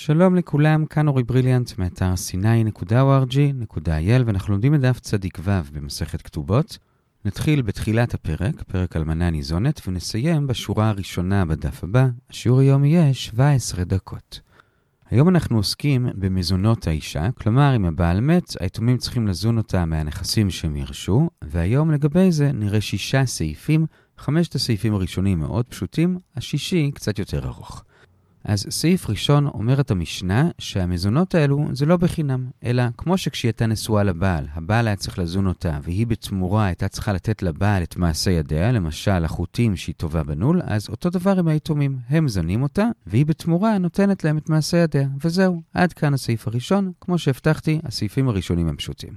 שלום 0.00 0.34
לכולם, 0.34 0.86
כאן 0.86 1.08
אורי 1.08 1.22
בריליאנט 1.22 1.78
מאתר 1.78 2.14
sny.org.il 2.14 4.22
ואנחנו 4.26 4.52
לומדים 4.52 4.74
את 4.74 4.80
דף 4.80 5.00
צדיק 5.00 5.38
ו' 5.42 5.50
במסכת 5.72 6.22
כתובות. 6.22 6.78
נתחיל 7.24 7.62
בתחילת 7.62 8.14
הפרק, 8.14 8.62
פרק 8.62 8.96
אלמנה 8.96 9.30
ניזונת, 9.30 9.80
ונסיים 9.88 10.46
בשורה 10.46 10.88
הראשונה 10.88 11.44
בדף 11.44 11.84
הבא. 11.84 12.06
השיעור 12.30 12.60
היום 12.60 12.84
יהיה 12.84 13.14
17 13.14 13.84
דקות. 13.84 14.40
היום 15.10 15.28
אנחנו 15.28 15.56
עוסקים 15.56 16.08
במזונות 16.14 16.86
האישה, 16.86 17.28
כלומר 17.40 17.76
אם 17.76 17.84
הבעל 17.84 18.20
מת, 18.20 18.56
היתומים 18.60 18.96
צריכים 18.96 19.26
לזון 19.26 19.58
אותה 19.58 19.84
מהנכסים 19.84 20.50
שהם 20.50 20.76
ירשו, 20.76 21.30
והיום 21.44 21.90
לגבי 21.90 22.32
זה 22.32 22.52
נראה 22.52 22.80
שישה 22.80 23.26
סעיפים, 23.26 23.86
חמשת 24.18 24.54
הסעיפים 24.54 24.94
הראשונים 24.94 25.38
מאוד 25.38 25.66
פשוטים, 25.66 26.18
השישי 26.36 26.90
קצת 26.94 27.18
יותר 27.18 27.46
ארוך. 27.46 27.84
אז 28.48 28.66
סעיף 28.70 29.10
ראשון 29.10 29.46
אומרת 29.46 29.90
המשנה 29.90 30.50
שהמזונות 30.58 31.34
האלו 31.34 31.66
זה 31.72 31.86
לא 31.86 31.96
בחינם, 31.96 32.50
אלא 32.64 32.82
כמו 32.96 33.18
שכשהיא 33.18 33.48
הייתה 33.48 33.66
נשואה 33.66 34.02
לבעל, 34.02 34.46
הבעל 34.54 34.86
היה 34.86 34.96
צריך 34.96 35.18
לזון 35.18 35.46
אותה, 35.46 35.78
והיא 35.82 36.06
בתמורה 36.06 36.66
הייתה 36.66 36.88
צריכה 36.88 37.12
לתת 37.12 37.42
לבעל 37.42 37.82
את 37.82 37.96
מעשה 37.96 38.30
ידיה, 38.30 38.72
למשל 38.72 39.24
החוטים 39.24 39.76
שהיא 39.76 39.94
טובה 39.94 40.22
בנול, 40.22 40.60
אז 40.64 40.88
אותו 40.88 41.10
דבר 41.10 41.38
עם 41.38 41.48
היתומים, 41.48 41.98
הם 42.08 42.28
זנים 42.28 42.62
אותה, 42.62 42.86
והיא 43.06 43.26
בתמורה 43.26 43.78
נותנת 43.78 44.24
להם 44.24 44.38
את 44.38 44.48
מעשה 44.48 44.76
ידיה, 44.76 45.08
וזהו, 45.24 45.62
עד 45.74 45.92
כאן 45.92 46.14
הסעיף 46.14 46.46
הראשון, 46.48 46.92
כמו 47.00 47.18
שהבטחתי, 47.18 47.80
הסעיפים 47.84 48.28
הראשונים 48.28 48.68
הם 48.68 48.76
פשוטים. 48.76 49.12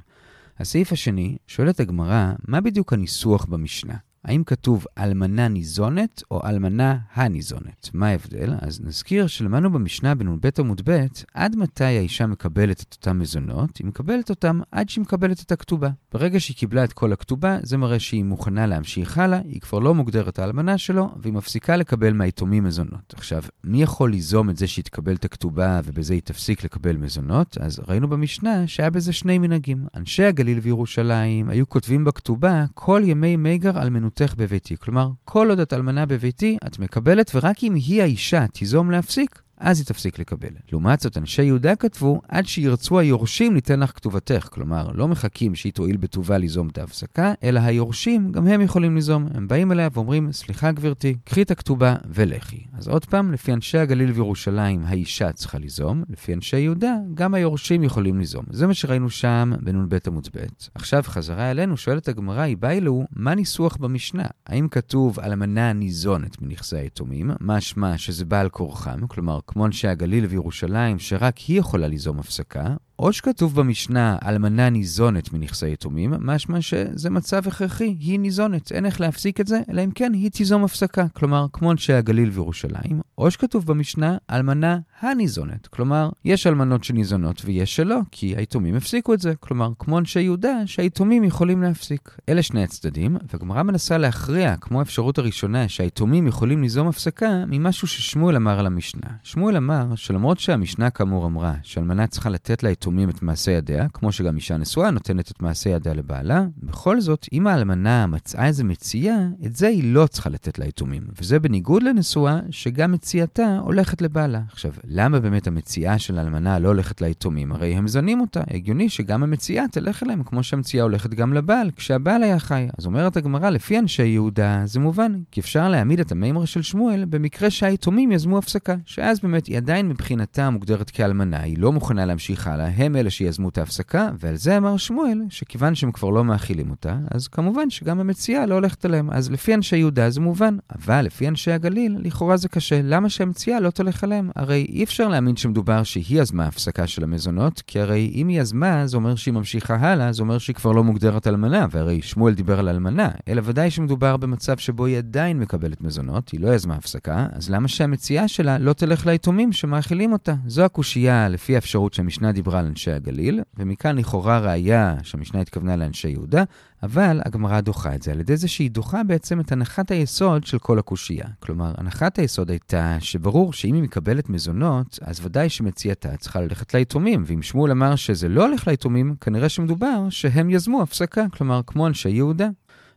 הסעיף 0.60 0.92
השני, 0.92 1.38
שואלת 1.48 1.80
הגמרא, 1.80 2.32
מה 2.48 2.62
בדיוק 2.62 2.94
הניסוח 2.94 3.46
במשנה? 3.46 3.96
האם 4.26 4.44
כתוב 4.44 4.86
אלמנה 4.98 5.48
ניזונת 5.48 6.24
או 6.32 6.42
אלמנה 6.46 6.98
הניזונת? 7.14 7.90
מה 7.94 8.08
ההבדל? 8.08 8.54
אז 8.62 8.82
נזכיר 8.82 9.28
שלמדנו 9.28 9.72
במשנה 9.72 10.16
בנ"ב 10.16 10.50
עמוד 10.60 10.82
ב', 10.86 11.06
עד 11.34 11.56
מתי 11.56 11.84
האישה 11.84 12.28
מקבלת 12.28 12.82
את 12.82 12.94
אותם 12.94 13.20
מזונות? 13.20 13.78
היא 13.78 13.88
מקבלת 13.88 14.30
אותם 14.30 14.60
עד 14.72 14.90
שהיא 14.90 15.02
מקבלת 15.02 15.42
את 15.42 15.52
הכתובה. 15.52 15.90
ברגע 16.14 16.40
שהיא 16.40 16.58
קיבלה 16.58 16.84
את 16.84 16.94
כל 16.94 17.14
הכתובה, 17.14 17.58
זה 17.64 17.78
מראה 17.78 18.00
שהיא 18.00 18.24
מוכנה 18.24 18.68
להמשיך 18.68 19.18
הלאה, 19.18 19.40
היא 19.46 19.62
כבר 19.62 19.80
לא 19.80 19.96
מוגדרת 19.96 20.40
האלמנה 20.40 20.78
שלו, 20.78 21.10
והיא 21.22 21.34
מפסיקה 21.34 21.76
לקבל 21.76 22.14
מהיתומים 22.14 22.64
מזונות. 22.64 23.14
עכשיו, 23.18 23.44
מי 23.64 23.82
יכול 23.82 24.12
ליזום 24.12 24.50
את 24.50 24.58
זה 24.58 24.68
שהיא 24.68 24.86
תקבל 24.86 25.16
את 25.16 25.26
הכתובה 25.26 25.80
ובזה 25.86 26.14
היא 26.14 26.22
תפסיק 26.22 26.64
לקבל 26.64 26.98
מזונות? 26.98 27.58
אז 27.58 27.82
ראינו 27.88 28.08
במשנה 28.08 28.68
שהיה 28.68 28.90
בזה 28.90 29.14
שני 29.14 29.38
מנהגים. 29.38 29.86
אנשי 29.96 30.24
הגליל 30.24 30.60
וירושלים 30.60 31.50
היו 31.50 31.70
כותבים 31.70 32.04
בכתובה 32.04 32.66
כל 32.74 33.02
ימי 33.06 33.36
מיגר 33.36 33.78
על 33.80 33.90
מנותך 34.20 34.34
בביתי. 34.38 34.78
כלומר, 34.78 35.10
כל 35.26 35.50
עוד 35.50 35.60
את 35.60 35.74
אלמנה 35.74 36.06
בביתי, 36.06 36.58
את 36.68 36.80
מקבלת, 36.80 37.32
ורק 37.36 37.64
אם 37.64 37.76
היא 37.76 38.02
האישה 38.02 38.48
תיזום 38.48 38.92
להפסיק, 38.92 39.42
אז 39.62 39.80
היא 39.80 39.86
תפסיק 39.86 40.20
לקבל. 40.20 40.50
לעומת 40.72 41.00
זאת, 41.00 41.18
אנשי 41.18 41.44
יהודה 41.44 41.76
כתבו, 41.76 42.22
עד 42.28 42.46
שירצו 42.46 43.00
היורשים 43.00 43.54
ניתן 43.54 43.80
לך 43.80 43.92
כתובתך. 43.96 44.48
כלומר, 44.52 44.92
לא 44.94 45.08
מחכים 45.08 45.56
שהיא 45.56 45.74
תואיל 45.74 45.98
בטובה 45.98 46.38
ליזום 46.38 46.68
את 46.68 46.78
ההפסקה, 46.78 47.34
אלא 47.44 47.60
היורשים, 47.60 48.32
גם 48.32 48.48
הם 48.48 48.62
יכולים 48.62 48.96
ליזום. 48.96 49.28
הם 49.34 49.48
באים 49.48 49.72
אליה 49.72 49.90
ואומרים, 49.94 50.32
סליחה 50.32 50.72
גברתי, 50.72 51.16
קחי 51.24 51.42
את 51.42 51.52
הכתובה 51.52 51.96
ולכי. 52.10 52.64
אז 52.74 52.88
עוד 52.88 53.06
פעם, 53.06 53.32
לפי 53.32 53.54
אנשי 53.54 53.78
הגליל 53.78 54.12
וירושלים, 54.12 54.84
האישה 54.86 55.32
צריכה 55.32 55.58
ליזום, 55.58 56.04
לפי 56.10 56.34
אנשי 56.34 56.60
יהודה, 56.60 56.96
גם 57.14 57.34
היורשים 57.34 57.84
יכולים 57.84 58.20
ליזום. 58.20 58.46
זה 58.50 58.68
מה 58.68 58.74
שראינו 58.74 59.10
שם 59.10 59.52
בנ"ב 59.62 59.98
עמוד 60.08 60.28
ב'. 60.36 60.40
עכשיו, 60.76 61.04
חזרה 61.06 61.52
אלינו, 61.52 61.78
שואלת 61.78 62.08
הגמרא, 62.08 62.46
אלוהו, 62.64 63.06
מה 63.16 63.36
ניסוח 63.36 63.78
במשנה? 63.78 64.26
האם 64.48 64.68
כתוב 64.68 65.20
אלמנה 65.20 65.74
ניזונת 65.74 66.42
מנכסי 66.42 66.78
היתומים, 66.78 67.32
משמע 67.42 67.98
שזה 67.98 68.26
בעל 68.26 68.50
כורחם, 68.50 69.08
כלומר, 69.08 69.40
כמו 69.52 69.66
אנשי 69.66 69.88
הגליל 69.88 70.26
וירושלים, 70.26 71.00
שרק 71.00 71.38
היא 71.38 71.60
יכולה 71.60 71.88
ליזום 71.88 72.20
הפסקה, 72.20 72.76
או 73.02 73.14
שכתוב 73.14 73.56
במשנה, 73.56 74.18
אלמנה 74.26 74.70
ניזונת 74.70 75.34
מנכסי 75.34 75.72
יתומים, 75.72 76.14
משמע 76.20 76.62
שזה 76.62 77.10
מצב 77.10 77.48
הכרחי, 77.48 77.96
היא 78.00 78.20
ניזונת, 78.20 78.72
אין 78.72 78.86
איך 78.86 79.02
להפסיק 79.02 79.42
את 79.42 79.48
זה, 79.48 79.62
אלא 79.70 79.84
אם 79.84 79.92
כן 79.92 80.14
היא 80.14 80.32
תיזום 80.32 80.64
הפסקה, 80.64 81.08
כלומר, 81.08 81.46
כמו 81.54 81.72
אנשי 81.72 81.94
הגליל 81.94 82.30
וירושלים, 82.30 83.02
או 83.18 83.32
שכתוב 83.32 83.66
במשנה, 83.66 84.18
אלמנה 84.32 84.80
הניזונת, 85.00 85.68
כלומר, 85.68 86.10
יש 86.26 86.48
אלמנות 86.48 86.84
שניזונות 86.84 87.42
ויש 87.46 87.76
שלא, 87.76 88.00
כי 88.12 88.36
היתומים 88.38 88.76
הפסיקו 88.76 89.14
את 89.14 89.20
זה, 89.20 89.34
כלומר, 89.40 89.72
כמו 89.80 90.00
אנשי 90.00 90.22
יהודה, 90.22 90.54
שהיתומים 90.66 91.24
יכולים 91.24 91.62
להפסיק. 91.62 92.18
אלה 92.30 92.44
שני 92.44 92.64
הצדדים, 92.64 93.18
והגמרא 93.34 93.64
מנסה 93.64 93.98
להכריע, 93.98 94.56
כמו 94.62 94.80
האפשרות 94.80 95.18
הראשונה, 95.18 95.68
שהיתומים 95.68 96.28
יכולים 96.28 96.62
ליזום 96.62 96.88
הפסקה, 96.88 97.44
ממשהו 97.48 97.88
ששמואל 97.88 98.36
אמר 98.36 98.60
על 98.60 98.66
המשנה. 98.66 99.08
שמואל 99.24 99.58
אמר 99.58 99.96
שלמרות 99.96 100.40
שהמשנה 100.40 100.90
כאמור 100.90 101.26
אמרה 101.26 101.54
שאלמנה 101.64 102.08
צריכה 102.08 102.30
לתת 102.30 102.64
ליתומים 102.64 102.91
יתומים 102.92 103.10
את 103.10 103.22
מעשה 103.22 103.52
ידיה, 103.52 103.88
כמו 103.94 104.12
שגם 104.12 104.36
אישה 104.36 104.58
נשואה 104.58 104.92
נותנת 104.92 105.32
את 105.32 105.42
מעשה 105.42 105.70
ידיה 105.70 105.94
לבעלה. 105.94 106.46
בכל 106.64 107.02
זאת, 107.02 107.28
אם 107.34 107.48
האלמנה 107.48 108.08
מצאה 108.08 108.48
איזה 108.48 108.64
מציאה, 108.64 109.18
את 109.46 109.56
זה 109.56 109.68
היא 109.68 109.94
לא 109.94 110.08
צריכה 110.08 110.30
לתת 110.30 110.60
ליתומים. 110.60 111.04
וזה 111.20 111.40
בניגוד 111.40 111.84
לנשואה, 111.84 112.40
שגם 112.50 112.92
מציאתה 112.92 113.58
הולכת 113.62 114.02
לבעלה. 114.02 114.42
עכשיו, 114.52 114.72
למה 114.88 115.20
באמת 115.20 115.48
המציאה 115.48 116.00
של 116.00 116.18
האלמנה 116.18 116.60
לא 116.60 116.68
הולכת 116.68 117.02
ליתומים? 117.02 117.52
הרי 117.52 117.74
הם 117.74 117.88
זנים 117.88 118.22
אותה. 118.22 118.42
הגיוני 118.52 118.90
שגם 118.90 119.24
המציאה 119.24 119.66
תלך 119.72 120.04
אליהם, 120.04 120.24
כמו 120.24 120.44
שהמציאה 120.44 120.84
הולכת 120.84 121.10
גם 121.10 121.34
לבעל, 121.34 121.72
כשהבעל 121.76 122.24
היה 122.24 122.40
חי. 122.40 122.68
אז 122.78 122.86
אומרת 122.86 123.18
הגמרא, 123.18 123.50
לפי 123.50 123.80
אנשי 123.80 124.06
יהודה, 124.08 124.62
זה 124.66 124.80
מובן, 124.80 125.14
כי 125.32 125.40
אפשר 125.40 125.70
להעמיד 125.70 126.00
את 126.00 126.12
המימרה 126.12 126.46
של 126.46 126.62
שמואל 126.62 127.06
במקרה 127.06 127.50
שהיתומים 127.50 128.12
יזמו 128.12 128.38
הפסקה, 128.38 128.76
שאז 128.86 129.20
באמת 129.20 129.46
היא 129.46 129.58
עדיין 129.58 129.90
מבחינתה 129.90 130.50
מוגדרת 130.50 130.90
כאלמנה, 130.90 131.42
היא 131.42 131.58
לא 131.58 131.72
מוכנה 131.72 132.06
להמשיך 132.06 132.48
הלאה, 132.48 132.68
הם 132.82 132.96
אלה 132.96 133.10
שיזמו 133.10 133.50
את 133.50 133.58
ההפסקה, 133.58 134.10
ועל 134.20 134.36
זה 134.36 134.58
אמר 134.58 134.78
שמואל, 134.78 135.22
שכיוון 135.30 135.76
שהם 135.76 135.92
כבר 135.92 136.10
לא 136.10 136.24
מאכילים 136.24 136.72
אותה, 136.72 136.98
אז 137.12 137.28
כמובן 137.28 137.70
שגם 137.70 138.00
המציאה 138.00 138.46
לא 138.46 138.54
הולכת 138.54 138.86
אליהם. 138.86 139.12
אז 139.12 139.32
לפי 139.32 139.54
אנשי 139.54 139.78
יהודה 139.78 140.10
זה 140.10 140.22
מובן, 140.22 140.58
אבל 140.76 141.02
לפי 141.02 141.28
אנשי 141.28 141.52
הגליל, 141.52 141.98
לכאורה 142.00 142.38
זה 142.38 142.50
קשה. 142.50 142.82
למה 142.84 143.10
שהמציאה 143.10 143.60
לא 143.60 143.70
תלך 143.70 144.04
אליהם? 144.04 144.30
הרי 144.36 144.66
אי 144.70 144.84
אפשר 144.84 145.08
להאמין 145.08 145.36
שמדובר 145.36 145.84
שהיא 145.84 146.22
יזמה 146.22 146.46
הפסקה 146.46 146.88
של 146.88 147.04
המזונות, 147.04 147.62
כי 147.68 147.80
הרי 147.80 148.12
אם 148.16 148.28
היא 148.28 148.42
יזמה, 148.42 148.88
זה 148.88 148.98
אומר 148.98 149.16
שהיא 149.16 149.34
ממשיכה 149.34 149.76
הלאה, 149.76 150.12
זה 150.12 150.22
אומר 150.22 150.38
שהיא 150.38 150.56
כבר 150.56 150.72
לא 150.72 150.84
מוגדרת 150.84 151.28
אלמנה, 151.28 151.66
והרי 151.72 152.02
שמואל 152.02 152.34
דיבר 152.34 152.60
על 152.60 152.70
אלמנה, 152.70 153.10
אלא 153.28 153.42
ודאי 153.46 153.72
שמדובר 153.72 154.18
במצב 154.18 154.58
שבו 154.58 154.86
היא 154.86 154.98
עדיין 154.98 155.40
מקבלת 155.40 155.82
מזונות, 155.82 156.30
היא 156.30 156.40
לא 156.40 156.56
יזמה 156.56 156.76
הפסקה, 156.76 157.28
אז 157.34 157.50
למה 157.50 157.68
שהמציאה 157.68 158.28
שלה 158.28 158.58
לא 158.58 158.74
תלך 158.74 159.06
ליתומים 159.06 159.52
שמאכילים 159.52 160.14
אותה? 160.14 160.34
זו 160.48 160.64
הקושייה 160.64 161.30
לפי 161.30 161.56
האפשרות 161.56 161.94
שהמשנה 161.94 162.32
דיברה 162.32 162.61
על 162.62 162.68
אנשי 162.68 162.92
הגליל, 162.92 163.42
ומכאן 163.58 163.98
לכאורה 163.98 164.40
ראיה 164.40 164.96
שהמשנה 165.04 165.42
התכוונה 165.42 165.76
לאנשי 165.76 166.10
יהודה, 166.10 166.44
אבל 166.84 167.22
הגמרא 167.26 167.62
דוחה 167.62 167.96
את 167.96 168.02
זה 168.02 168.12
על 168.12 168.20
ידי 168.20 168.38
זה 168.38 168.48
שהיא 168.48 168.72
דוחה 168.72 169.04
בעצם 169.04 169.40
את 169.40 169.52
הנחת 169.52 169.92
היסוד 169.92 170.44
של 170.44 170.60
כל 170.60 170.80
הקושייה. 170.80 171.26
כלומר, 171.40 171.74
הנחת 171.78 172.20
היסוד 172.20 172.50
הייתה 172.50 172.98
שברור 173.00 173.54
שאם 173.54 173.76
היא 173.76 173.84
מקבלת 173.84 174.30
מזונות, 174.30 175.00
אז 175.02 175.26
ודאי 175.26 175.50
שמציאתה 175.50 176.18
צריכה 176.18 176.42
ללכת 176.42 176.74
ליתומים, 176.74 177.24
ואם 177.26 177.42
שמואל 177.42 177.72
אמר 177.72 177.96
שזה 177.96 178.30
לא 178.30 178.48
הולך 178.48 178.68
ליתומים, 178.68 179.16
כנראה 179.22 179.50
שמדובר 179.50 180.10
שהם 180.10 180.50
יזמו 180.50 180.82
הפסקה, 180.82 181.26
כלומר, 181.38 181.62
כמו 181.68 181.88
אנשי 181.88 182.10
יהודה. 182.10 182.48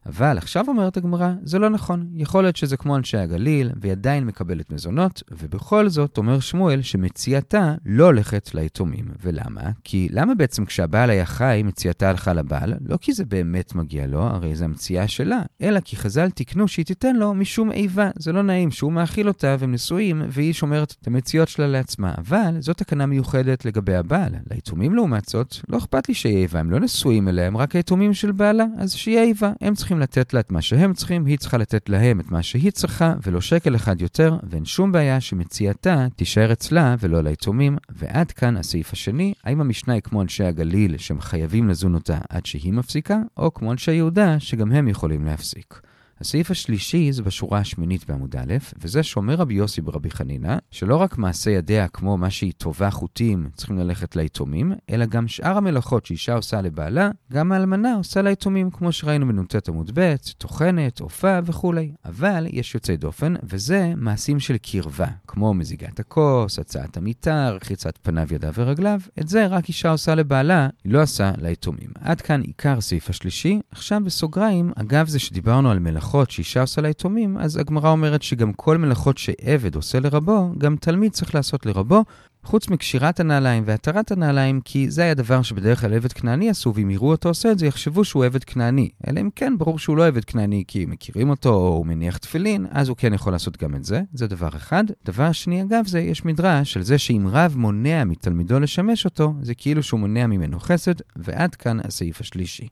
אבל 0.07 0.39
עכשיו 0.39 0.65
אומרת 0.69 0.97
הגמרא, 0.97 1.33
זה 1.43 1.59
לא 1.59 1.71
נכון. 1.71 2.07
יכול 2.15 2.43
להיות 2.43 2.57
שזה 2.57 2.77
כמו 2.77 2.97
אנשי 2.97 3.17
הגליל, 3.17 3.71
והיא 3.81 3.93
עדיין 3.93 4.25
מקבלת 4.25 4.73
מזונות, 4.73 5.23
ובכל 5.31 5.89
זאת 5.89 6.19
אומר 6.19 6.41
שמואל 6.41 6.83
שמציאתה 6.83 7.75
לא 7.87 8.05
הולכת 8.05 8.55
ליתומים. 8.55 9.05
ולמה? 9.23 9.71
כי 9.85 10.09
למה 10.11 10.35
בעצם 10.35 10.65
כשהבעל 10.65 11.11
היה 11.11 11.27
חי, 11.27 11.63
מציאתה 11.65 12.11
הלכה 12.11 12.33
לבעל? 12.33 12.75
לא 12.85 12.97
כי 12.97 13.13
זה 13.13 13.25
באמת 13.25 13.75
מגיע 13.75 14.07
לו, 14.07 14.23
הרי 14.23 14.57
זו 14.57 14.65
המציאה 14.65 15.09
שלה, 15.09 15.43
אלא 15.63 15.81
כי 15.81 15.97
חז"ל 15.97 16.31
תיקנו 16.31 16.69
שהיא 16.69 16.87
תיתן 16.87 17.17
לו 17.17 17.35
משום 17.35 17.73
איבה. 17.73 18.11
זה 18.17 18.33
לא 18.33 18.43
נעים 18.43 18.71
שהוא 18.71 18.93
מאכיל 18.93 19.29
אותה 19.29 19.57
והם 19.59 19.73
נשואים, 19.73 20.23
והיא 20.29 20.53
שומרת 20.53 20.95
את 21.01 21.07
המציאות 21.07 21.49
שלה 21.49 21.67
לעצמה. 21.67 22.15
אבל 22.19 22.57
זו 22.61 22.73
תקנה 22.73 23.07
מיוחדת 23.07 23.65
לגבי 23.65 23.95
הבעל. 23.95 24.33
ליתומים 24.51 24.95
לעומת 24.95 25.25
זאת, 25.29 25.57
לא 25.69 25.79
אכפת 25.79 26.09
לי 26.09 26.15
שיהיה 26.15 26.39
איבה, 26.39 26.61
הם 26.61 26.71
לא 26.71 26.81
נשואים 26.81 27.29
אליהם, 27.29 27.57
רק 27.57 27.77
היתומים 27.77 28.15
של 28.15 28.33
בעלה, 28.33 28.65
אז 28.79 28.93
שיהיה 28.93 29.23
איבה. 29.23 29.53
הם 29.61 29.75
צריכים 29.75 29.94
צריכים 29.95 30.23
לתת 30.23 30.35
לה 30.35 30.41
את 30.41 30.53
מה 30.53 30.63
שהם 30.63 30.95
צריכים, 30.95 31.27
היא 31.27 31.39
צריכה 31.39 31.59
לתת 31.59 31.89
להם 31.89 32.21
את 32.21 32.31
מה 32.31 32.43
שהיא 32.43 32.71
צריכה, 32.71 33.15
ולא 33.23 33.41
שקל 33.41 33.77
אחד 33.77 34.03
יותר, 34.03 34.39
ואין 34.51 34.65
שום 34.65 34.93
בעיה 34.93 35.21
שמציאתה 35.21 36.07
תישאר 36.17 36.53
אצלה 36.53 36.95
ולא 37.01 37.21
ליתומים. 37.23 37.77
ועד 37.91 38.33
כאן 38.33 38.57
הסעיף 38.57 38.93
השני, 38.93 39.35
האם 39.45 39.61
המשנה 39.61 39.95
היא 39.95 40.03
כמו 40.03 40.23
אנשי 40.23 40.45
הגליל 40.45 40.97
שהם 40.97 41.21
חייבים 41.21 41.69
לזון 41.69 41.95
אותה 41.95 42.19
עד 42.29 42.47
שהיא 42.47 42.73
מפסיקה, 42.73 43.19
או 43.37 43.55
כמו 43.55 43.73
אנשי 43.73 43.93
יהודה 43.93 44.41
שגם 44.41 44.73
הם 44.73 44.89
יכולים 44.89 45.25
להפסיק. 45.25 45.81
הסעיף 46.25 46.51
השלישי 46.51 47.13
זה 47.13 47.23
בשורה 47.23 47.59
השמינית 47.59 48.07
בעמוד 48.09 48.37
א', 48.37 48.55
וזה 48.83 49.03
שאומר 49.03 49.35
רבי 49.35 49.55
יוסי 49.55 49.81
ברבי 49.81 50.11
חנינא, 50.11 50.57
שלא 50.71 50.97
רק 50.97 51.19
מעשה 51.19 51.51
ידיה 51.51 51.89
כמו 51.89 52.17
מה 52.17 52.31
שהיא 52.31 52.53
טובה 52.57 52.91
חוטים 52.91 53.49
צריכים 53.55 53.79
ללכת 53.79 54.17
ליתומים, 54.17 54.73
אלא 54.91 55.07
גם 55.07 55.29
שאר 55.29 55.57
המלאכות 55.57 56.07
שאישה 56.07 56.35
עושה 56.35 56.61
לבעלה, 56.61 57.11
גם 57.33 57.53
האלמנה 57.53 57.95
עושה 57.95 58.23
ליתומים, 58.23 58.71
כמו 58.71 58.93
שראינו 58.93 59.27
בנ"ט 59.27 59.69
עמוד 59.69 59.91
ב', 59.95 60.15
טוחנת, 60.39 61.01
עופה 61.01 61.39
וכולי. 61.45 61.93
אבל 62.05 62.47
יש 62.51 62.75
יוצאי 62.75 62.97
דופן, 62.97 63.35
וזה 63.43 63.93
מעשים 63.97 64.41
של 64.41 64.57
קרבה, 64.57 65.09
כמו 65.27 65.55
מזיגת 65.55 66.01
הכוס, 66.01 66.59
הצעת 66.59 66.97
המיטה, 66.97 67.51
רחיצת 67.51 67.99
פניו, 68.03 68.29
ידיו 68.35 68.53
ורגליו, 68.55 69.01
את 69.21 69.29
זה 69.29 69.47
רק 69.47 69.69
אישה 69.69 69.91
עושה 69.91 70.15
לבעלה, 70.15 70.69
היא 70.85 70.93
לא 70.93 71.03
עושה 71.03 71.33
ליתומים. 71.39 71.91
עד 72.01 72.21
כאן 72.21 72.41
עיקר 72.41 72.79
הסעיף 72.79 73.11
השלישי. 73.11 73.61
עכשיו 73.71 74.01
בסוגריים, 74.05 74.73
אגב 74.77 75.09
זה 75.09 75.19
שדיברנו 75.19 75.71
על 75.71 75.79
מלאכות 75.79 76.14
שאישה 76.31 76.61
עושה 76.61 76.81
ליתומים, 76.81 77.39
אז 77.39 77.57
הגמרא 77.57 77.91
אומרת 77.91 78.23
שגם 78.23 78.53
כל 78.53 78.79
מלאכות 78.79 79.19
שעבד 79.19 79.75
עושה 79.75 80.01
לרבו, 80.01 80.53
גם 80.59 80.77
תלמיד 80.77 81.13
צריך 81.13 81.35
לעשות 81.35 81.67
לרבו, 81.67 82.05
חוץ 82.45 82.69
מקשירת 82.69 83.21
הנעליים 83.21 83.63
והתרת 83.67 84.13
הנעליים, 84.13 84.61
כי 84.61 84.91
זה 84.91 85.03
היה 85.03 85.15
דבר 85.15 85.43
שבדרך 85.43 85.81
כלל 85.81 85.95
עבד 85.95 86.13
כנעני 86.13 86.51
עשו, 86.51 86.73
ואם 86.75 86.91
יראו 86.91 87.11
אותו 87.11 87.29
עושה 87.29 87.53
את 87.53 87.59
זה, 87.59 87.67
יחשבו 87.67 88.05
שהוא 88.05 88.25
עבד 88.25 88.45
כנעני. 88.45 88.89
אלא 89.09 89.21
אם 89.21 89.29
כן, 89.37 89.59
ברור 89.59 89.79
שהוא 89.79 89.97
לא 89.97 90.07
עבד 90.07 90.25
כנעני 90.25 90.65
כי 90.67 90.87
מכירים 90.89 91.31
אותו, 91.31 91.49
או 91.49 91.69
הוא 91.69 91.87
מניח 91.87 92.17
תפילין, 92.17 92.67
אז 92.71 92.89
הוא 92.89 92.97
כן 92.97 93.15
יכול 93.15 93.33
לעשות 93.33 93.63
גם 93.63 93.75
את 93.75 93.85
זה. 93.85 94.03
זה 94.13 94.27
דבר 94.27 94.49
אחד. 94.49 94.85
דבר 95.05 95.33
שני, 95.33 95.63
אגב, 95.63 95.87
זה 95.87 96.01
יש 96.01 96.25
מדרש 96.25 96.73
של 96.73 96.83
זה 96.83 96.99
שאם 96.99 97.27
רב 97.31 97.55
מונע 97.57 98.05
מתלמידו 98.05 98.61
לשמש 98.61 99.05
אותו, 99.05 99.35
זה 99.43 99.55
כאילו 99.55 99.83
שהוא 99.83 100.01
מונע 100.01 100.27
ממנו 100.27 100.61
חסד, 100.61 100.95
ועד 101.17 101.55
כאן 101.55 101.79
הסעיף 101.85 102.21
השלישי. 102.21 102.69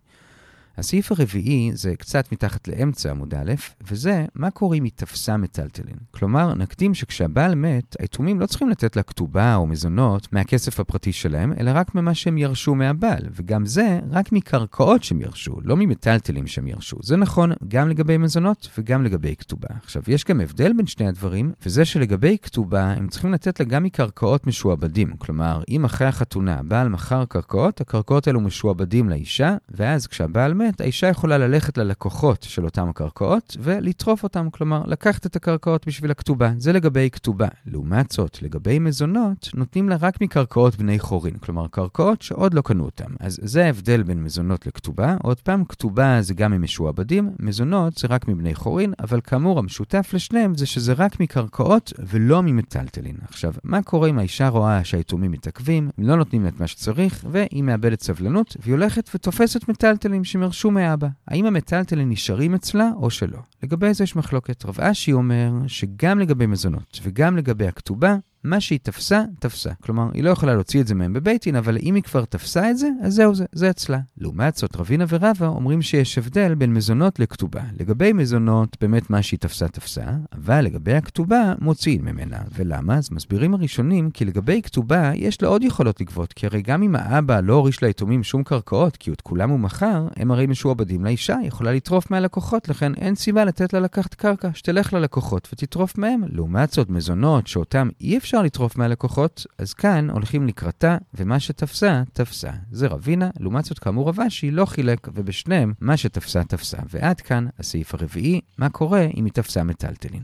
הסעיף 0.79 1.13
הרביעי 1.13 1.71
זה 1.75 1.97
קצת 1.97 2.33
מתחת 2.33 2.69
לאמצע 2.69 3.11
עמוד 3.11 3.35
א', 3.35 3.53
וזה 3.91 4.25
מה 4.35 4.51
קורה 4.51 4.77
אם 4.77 4.85
היא 4.85 4.93
תפסה 4.95 5.37
מטלטלין. 5.37 5.97
כלומר, 6.11 6.55
נקדים 6.55 6.95
שכשהבעל 6.95 7.55
מת, 7.55 7.97
היתומים 7.99 8.41
לא 8.41 8.47
צריכים 8.47 8.69
לתת 8.69 8.97
לה 8.97 9.03
כתובה 9.03 9.55
או 9.55 9.67
מזונות 9.67 10.33
מהכסף 10.33 10.81
הפרטי 10.81 11.13
שלהם, 11.13 11.53
אלא 11.61 11.71
רק 11.75 11.95
ממה 11.95 12.15
שהם 12.15 12.39
ירשו 12.39 12.75
מהבעל, 12.75 13.23
וגם 13.35 13.67
זה 13.67 14.01
רק 14.11 14.33
מקרקעות 14.33 15.05
שהם 15.05 15.21
ירשו, 15.21 15.57
לא 15.65 15.77
ממטלטלים 15.77 16.47
שהם 16.47 16.67
ירשו. 16.67 16.97
זה 17.03 17.17
נכון 17.17 17.53
גם 17.69 17.89
לגבי 17.89 18.19
מזונות 18.19 18.69
וגם 18.79 19.05
לגבי 19.05 19.35
כתובה. 19.39 19.69
עכשיו, 19.85 20.03
יש 20.09 20.25
גם 20.25 20.41
הבדל 20.41 20.73
בין 20.77 20.87
שני 20.87 21.09
הדברים, 21.09 21.53
וזה 21.67 21.85
שלגבי 21.85 22.37
כתובה, 22.43 22.85
הם 22.85 23.09
צריכים 23.09 23.33
לתת 23.33 23.61
לה 23.61 23.67
גם 23.67 23.83
מקרקעות 23.83 24.47
משועבדים. 24.47 25.17
כלומר, 25.19 25.63
אם 25.69 25.85
אחרי 25.85 26.07
החתונה 26.07 26.59
הבעל 26.59 26.89
מכר 26.89 27.25
קרקעות, 27.25 27.81
הקרקעות 27.81 28.27
האלו 28.27 28.41
משועבדים 28.41 29.09
לאישה, 29.09 29.57
ואז 29.71 30.07
כשהבעל 30.07 30.55
מת, 30.63 30.81
האישה 30.81 31.07
יכולה 31.07 31.39
ללכת 31.39 31.79
ללקוחות 31.79 32.43
של 32.43 32.65
אותם 32.65 32.89
הקרקעות 32.89 33.57
ולטרוף 33.61 34.23
אותם, 34.23 34.51
כלומר, 34.51 34.83
לקחת 34.87 35.27
את 35.27 35.37
הקרקעות 35.37 35.87
בשביל 35.87 36.11
הכתובה. 36.11 36.53
זה 36.59 36.73
לגבי 36.73 37.09
כתובה. 37.13 37.49
לעומת 37.67 38.13
זאת, 38.13 38.43
לגבי 38.43 38.79
מזונות, 38.79 39.49
נותנים 39.55 39.89
לה 39.89 39.97
רק 40.01 40.21
מקרקעות 40.21 40.77
בני 40.77 40.99
חורין, 40.99 41.35
כלומר, 41.35 41.67
קרקעות 41.71 42.23
שעוד 42.23 42.55
לא 42.55 42.63
קנו 42.63 42.85
אותם. 42.85 43.11
אז 43.21 43.39
זה 43.43 43.65
ההבדל 43.65 44.03
בין 44.03 44.23
מזונות 44.23 44.67
לכתובה. 44.67 45.17
עוד 45.23 45.41
פעם, 45.41 45.65
כתובה 45.65 46.23
זה 46.23 46.35
גם 46.35 46.53
ממשועבדים, 46.53 47.31
מזונות 47.39 47.97
זה 47.97 48.09
רק 48.11 48.29
מבני 48.29 48.55
חורין, 48.55 48.93
אבל 49.01 49.21
כאמור, 49.21 49.59
המשותף 49.59 50.11
לשניהם 50.15 50.55
זה 50.55 50.67
שזה 50.67 50.93
רק 50.93 51.21
מקרקעות 51.21 51.93
ולא 51.99 52.43
ממטלטלין. 52.43 53.17
עכשיו, 53.29 53.53
מה 53.65 53.83
קורה 53.83 54.09
אם 54.09 54.19
האישה 54.19 54.49
רואה 54.49 54.85
שהיתומים 54.85 55.31
מתעכבים, 55.31 55.91
לא 55.99 56.17
נותנים 56.17 56.43
לה 56.43 56.49
את 56.49 56.61
מה 56.61 56.67
שצריך, 56.67 57.25
והיא 57.31 57.63
מאבדת 57.63 58.01
סבלנות, 58.01 58.57
והיא 58.61 58.75
הולכת 58.75 59.11
ותופסת 59.15 59.69
מטלטלים 59.69 60.25
שהם 60.25 60.43
ירשו 60.53 60.71
מאבא. 60.71 61.09
האם 61.29 61.47
המטלטלים 61.47 62.11
נשארים 62.11 62.55
אצלה 62.55 62.91
או 62.97 63.11
שלא? 63.11 63.39
לגבי 63.63 63.95
זה 63.95 64.05
יש 64.05 64.17
מחלוקת. 64.17 64.65
רב 64.65 64.81
אשי 64.81 65.13
אומר 65.13 65.53
שגם 65.67 66.19
לגבי 66.19 66.47
מזונות 66.47 67.01
וגם 67.03 67.37
לגבי 67.37 67.67
הכתובה, 67.67 68.17
מה 68.45 68.61
שהיא 68.61 68.79
תפסה, 68.83 69.23
תפסה. 69.39 69.71
כלומר, 69.83 70.09
היא 70.15 70.25
לא 70.25 70.31
יכולה 70.31 70.55
להוציא 70.55 70.81
את 70.81 70.87
זה 70.87 70.95
מהם 70.95 71.13
בבית 71.13 71.45
דין, 71.45 71.57
אבל 71.57 71.77
אם 71.83 71.95
היא 71.95 72.03
כבר 72.03 72.25
תפסה 72.25 72.71
את 72.71 72.79
זה, 72.79 72.89
אז 73.03 73.15
זהו 73.15 73.35
זה, 73.35 73.45
זה 73.53 73.71
אצלה. 73.71 73.99
לעומת 74.19 74.57
זאת, 74.57 74.77
רבינה 74.77 75.05
ורבא 75.09 75.47
אומרים 75.47 75.83
שיש 75.83 76.19
הבדל 76.19 76.55
בין 76.55 76.75
מזונות 76.75 77.19
לכתובה. 77.19 77.63
לגבי 77.81 78.13
מזונות, 78.13 78.77
באמת 78.81 79.11
מה 79.11 79.23
שהיא 79.23 79.41
תפסה, 79.41 79.69
תפסה, 79.69 80.05
אבל 80.33 80.61
לגבי 80.61 80.95
הכתובה, 80.95 81.55
מוציאים 81.61 82.05
ממנה. 82.05 82.39
ולמה? 82.55 82.97
אז 82.97 83.09
מסבירים 83.13 83.55
הראשונים 83.55 84.11
כי 84.11 84.25
לגבי 84.25 84.63
כתובה, 84.63 85.13
יש 85.15 85.43
לה 85.43 85.49
עוד 85.49 85.65
יכולות 85.65 86.01
לגבות, 86.01 86.33
כי 86.33 86.47
הרי 86.47 86.63
גם 86.63 86.83
אם 86.83 86.97
האבא 86.97 87.41
לא 87.41 87.55
הוריש 87.55 87.83
ליתומים 87.83 88.23
שום 88.23 88.43
קרקעות, 88.43 88.97
כי 88.97 89.13
את 89.13 89.21
כולם 89.21 89.51
הוא 89.51 89.61
מכר, 89.61 90.09
הם 90.17 90.31
הרי 90.31 90.47
משועבדים 90.47 91.05
לאישה, 91.05 91.37
יכולה 91.45 91.73
לטרוף 91.73 92.11
מהלקוחות, 92.11 92.69
לכן 92.69 92.95
אין 92.95 93.15
סיבה 93.15 93.45
לתת 93.45 93.73
לה 93.73 93.81
לקחת 93.81 94.15
קרקע, 94.15 94.49
שתלך 94.55 94.93
ללקוחות 94.93 95.49
ותטרוף 95.53 95.99
מהם. 95.99 96.21
לעומת 96.29 96.71
זאת, 96.71 96.91
מזונות 96.91 97.47
שאותם 97.47 97.89
אי 98.01 98.17
אפשר 98.17 98.32
אפשר 98.33 98.43
לטרוף 98.43 98.77
מהלקוחות, 98.77 99.47
אז 99.59 99.75
כאן 99.75 100.11
הולכים 100.11 100.47
לקראתה, 100.47 100.97
ומה 101.15 101.41
שתפסה, 101.41 102.03
תפסה. 102.13 102.51
זה 102.71 102.87
רבינה, 102.87 103.31
לעומת 103.41 103.65
זאת 103.65 103.79
כאמור 103.79 104.09
רבשי 104.09 104.51
לא 104.51 104.65
חילק, 104.65 105.09
ובשניהם 105.15 105.73
מה 105.81 105.97
שתפסה, 105.97 106.45
תפסה. 106.45 106.79
ועד 106.89 107.21
כאן 107.21 107.47
הסעיף 107.59 107.95
הרביעי, 107.95 108.41
מה 108.59 108.69
קורה 108.69 109.07
אם 109.17 109.25
היא 109.25 109.33
תפסה 109.33 109.63
מטלטלין. 109.63 110.23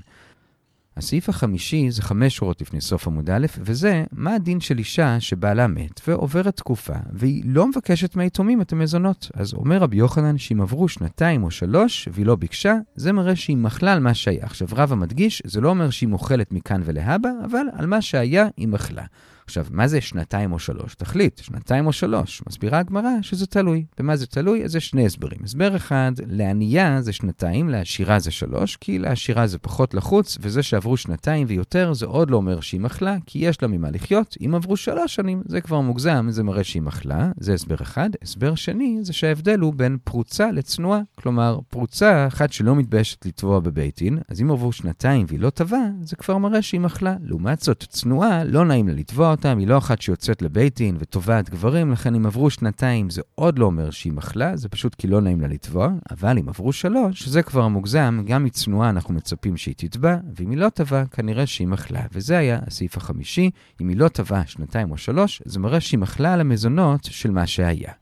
הסעיף 0.99 1.29
החמישי 1.29 1.91
זה 1.91 2.03
חמש 2.03 2.37
שורות 2.37 2.61
לפני 2.61 2.81
סוף 2.81 3.07
עמוד 3.07 3.31
א', 3.31 3.47
וזה 3.61 4.05
מה 4.13 4.35
הדין 4.35 4.61
של 4.61 4.79
אישה 4.79 5.21
שבעלה 5.21 5.67
מת 5.67 6.01
ועוברת 6.09 6.57
תקופה, 6.57 6.93
והיא 7.13 7.43
לא 7.47 7.67
מבקשת 7.67 8.17
מהיתומים 8.17 8.61
את 8.61 8.73
המזונות. 8.73 9.31
אז 9.35 9.55
אומר 9.55 9.79
רבי 9.79 9.97
יוחנן 9.97 10.39
שאם 10.39 10.61
עברו 10.61 10.89
שנתיים 10.89 11.45
או 11.45 11.51
שלוש 11.51 12.09
והיא 12.13 12.27
לא 12.27 12.37
ביקשה, 12.37 12.75
זה 12.97 13.13
מראה 13.13 13.37
שהיא 13.37 13.57
מחלה 13.57 13.93
על 13.93 14.01
מה 14.01 14.15
שהיה. 14.15 14.45
עכשיו 14.45 14.69
רבא 14.73 14.97
מדגיש, 14.97 15.43
זה 15.47 15.61
לא 15.61 15.69
אומר 15.69 15.91
שהיא 15.91 16.09
מוכלת 16.09 16.53
מכאן 16.53 16.81
ולהבא, 16.85 17.31
אבל 17.45 17.67
על 17.73 17.87
מה 17.87 18.03
שהיה 18.03 18.47
היא 18.57 18.69
מחלה. 18.69 19.05
עכשיו, 19.49 19.67
מה 19.71 19.89
זה 19.89 20.01
שנתיים 20.01 20.53
או 20.53 20.59
שלוש? 20.59 20.95
תחליט, 20.95 21.39
שנתיים 21.39 21.87
או 21.87 21.93
שלוש. 21.93 22.43
מסבירה 22.49 22.79
הגמרא 22.79 23.11
שזה 23.23 23.47
תלוי. 23.47 23.85
במה 23.99 24.17
זה 24.17 24.27
תלוי? 24.27 24.65
אז 24.65 24.77
יש 24.77 24.89
שני 24.89 25.07
הסברים. 25.07 25.39
הסבר 25.45 25.77
אחד, 25.77 26.13
לענייה 26.27 27.03
זה 27.03 27.13
שנתיים, 27.13 27.69
לעשירה 27.69 28.19
זה 28.19 28.31
שלוש, 28.31 28.77
כי 28.77 28.99
לעשירה 28.99 29.47
זה 29.47 29.59
פחות 29.59 29.95
לחוץ, 29.95 30.39
וזה 30.41 30.63
שעברו 30.63 30.97
שנתיים 30.97 31.47
ויותר 31.51 31.93
זה 31.93 32.07
עוד 32.07 32.31
לא 32.31 32.37
אומר 32.37 32.61
שהיא 32.61 32.81
מחלה, 32.81 33.17
כי 33.27 33.39
יש 33.39 33.63
לה 33.63 33.69
ממה 33.69 33.91
לחיות. 33.91 34.37
אם 34.47 34.55
עברו 34.55 34.77
שלוש 34.77 35.15
שנים, 35.15 35.43
זה 35.47 35.61
כבר 35.61 35.81
מוגזם, 35.81 36.27
זה 36.31 36.43
מראה 36.43 36.65
שהיא 36.65 36.83
מחלה. 36.83 37.31
זה 37.41 37.55
הסבר 37.55 37.77
אחד. 37.83 38.11
הסבר 38.23 38.55
שני, 38.55 38.99
זה 39.03 39.13
שההבדל 39.13 39.59
הוא 39.59 39.75
בין 39.75 39.99
פרוצה 40.05 40.51
לצנועה. 40.51 41.01
כלומר, 41.15 41.59
פרוצה 41.69 42.27
אחת 42.27 42.53
שלא 42.53 42.77
מתביישת 42.77 43.27
לתבוע 43.27 43.61
בבית 43.61 43.99
דין, 43.99 44.19
אז 44.29 44.41
אם 44.41 44.51
עברו 44.51 44.73
שנתיים 44.73 45.27
והיא 45.29 45.41
לא 45.41 45.51
טבעה, 45.51 45.89
זה 46.03 46.17
כבר 46.17 46.39
מראה 46.39 46.63
שהיא 46.63 46.81
מחלה. 46.81 47.17
לעומת 47.23 47.61
זאת, 47.61 47.85
צנועה, 47.89 48.45
לא 48.45 48.65
נעים 48.65 48.89
לה 48.89 48.95
לתבוע 48.95 49.33
אותם, 49.39 49.59
היא 49.59 49.67
לא 49.67 49.79
אחת 49.79 50.03
שיוצאת 50.03 50.43
לבית 50.43 50.77
דין 50.77 50.97
ותובעת 50.99 51.51
גברים, 51.51 51.93
לכן 51.93 52.15
אם 52.15 52.27
עברו 52.27 52.51
שנתיים 52.51 53.11
זה 53.11 53.23
עוד 53.35 53.59
לא 53.59 53.67
אומר 53.67 53.91
שהיא 53.91 54.13
מחלה, 54.13 54.57
זה 54.57 54.69
פשוט 54.69 54.95
כי 54.95 55.07
לא 55.07 55.21
נעים 55.21 55.41
לה 55.41 55.49
לתבוע, 55.49 55.89
אבל 56.11 56.39
אם 56.39 56.49
עברו 56.49 56.73
שלוש, 56.73 57.29
זה 57.29 57.43
כבר 57.43 57.69
מוגזם, 57.69 58.21
גם 58.27 58.45
מצנועה 58.45 58.91
אנחנו 58.91 59.15
מצפים 59.15 59.57
שהיא 59.57 59.75
תתבע, 59.77 60.17
ואם 60.37 60.51
היא 60.51 60.59
לא 60.59 60.69
תבעה, 60.69 61.07
כנראה 61.07 61.47
שהיא 61.47 61.69
מחלה. 61.69 62.03
וזה 62.13 62.39
היה 62.39 62.59
הסעיף 62.67 62.97
החמישי, 62.97 63.51
אם 63.81 63.89
היא 63.89 63.97
לא 63.97 64.09
תבעה 64.09 64.47
שנתיים 64.47 64.91
או 64.91 64.97
שלוש, 64.97 65.43
זה 65.45 65.61
מראה 65.61 65.81
שהיא 65.81 65.99
מחלה 65.99 66.35
על 66.35 66.41
המזונות 66.41 67.05
של 67.05 67.31
מה 67.31 67.47
שהיה. 67.47 67.93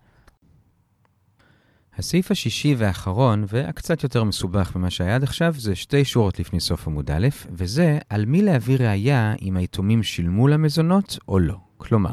הסעיף 1.98 2.30
השישי 2.30 2.74
והאחרון, 2.78 3.44
והקצת 3.48 4.02
יותר 4.02 4.24
מסובך 4.24 4.76
ממה 4.76 4.90
שהיה 4.90 5.14
עד 5.14 5.22
עכשיו, 5.22 5.54
זה 5.58 5.74
שתי 5.74 6.04
שורות 6.04 6.38
לפני 6.38 6.60
סוף 6.60 6.86
עמוד 6.88 7.10
א', 7.10 7.28
וזה 7.50 7.98
על 8.08 8.24
מי 8.24 8.42
להביא 8.42 8.76
ראייה 8.78 9.34
אם 9.42 9.56
היתומים 9.56 10.02
שילמו 10.02 10.48
למזונות 10.48 11.18
או 11.28 11.38
לא. 11.38 11.56
כלומר, 11.76 12.12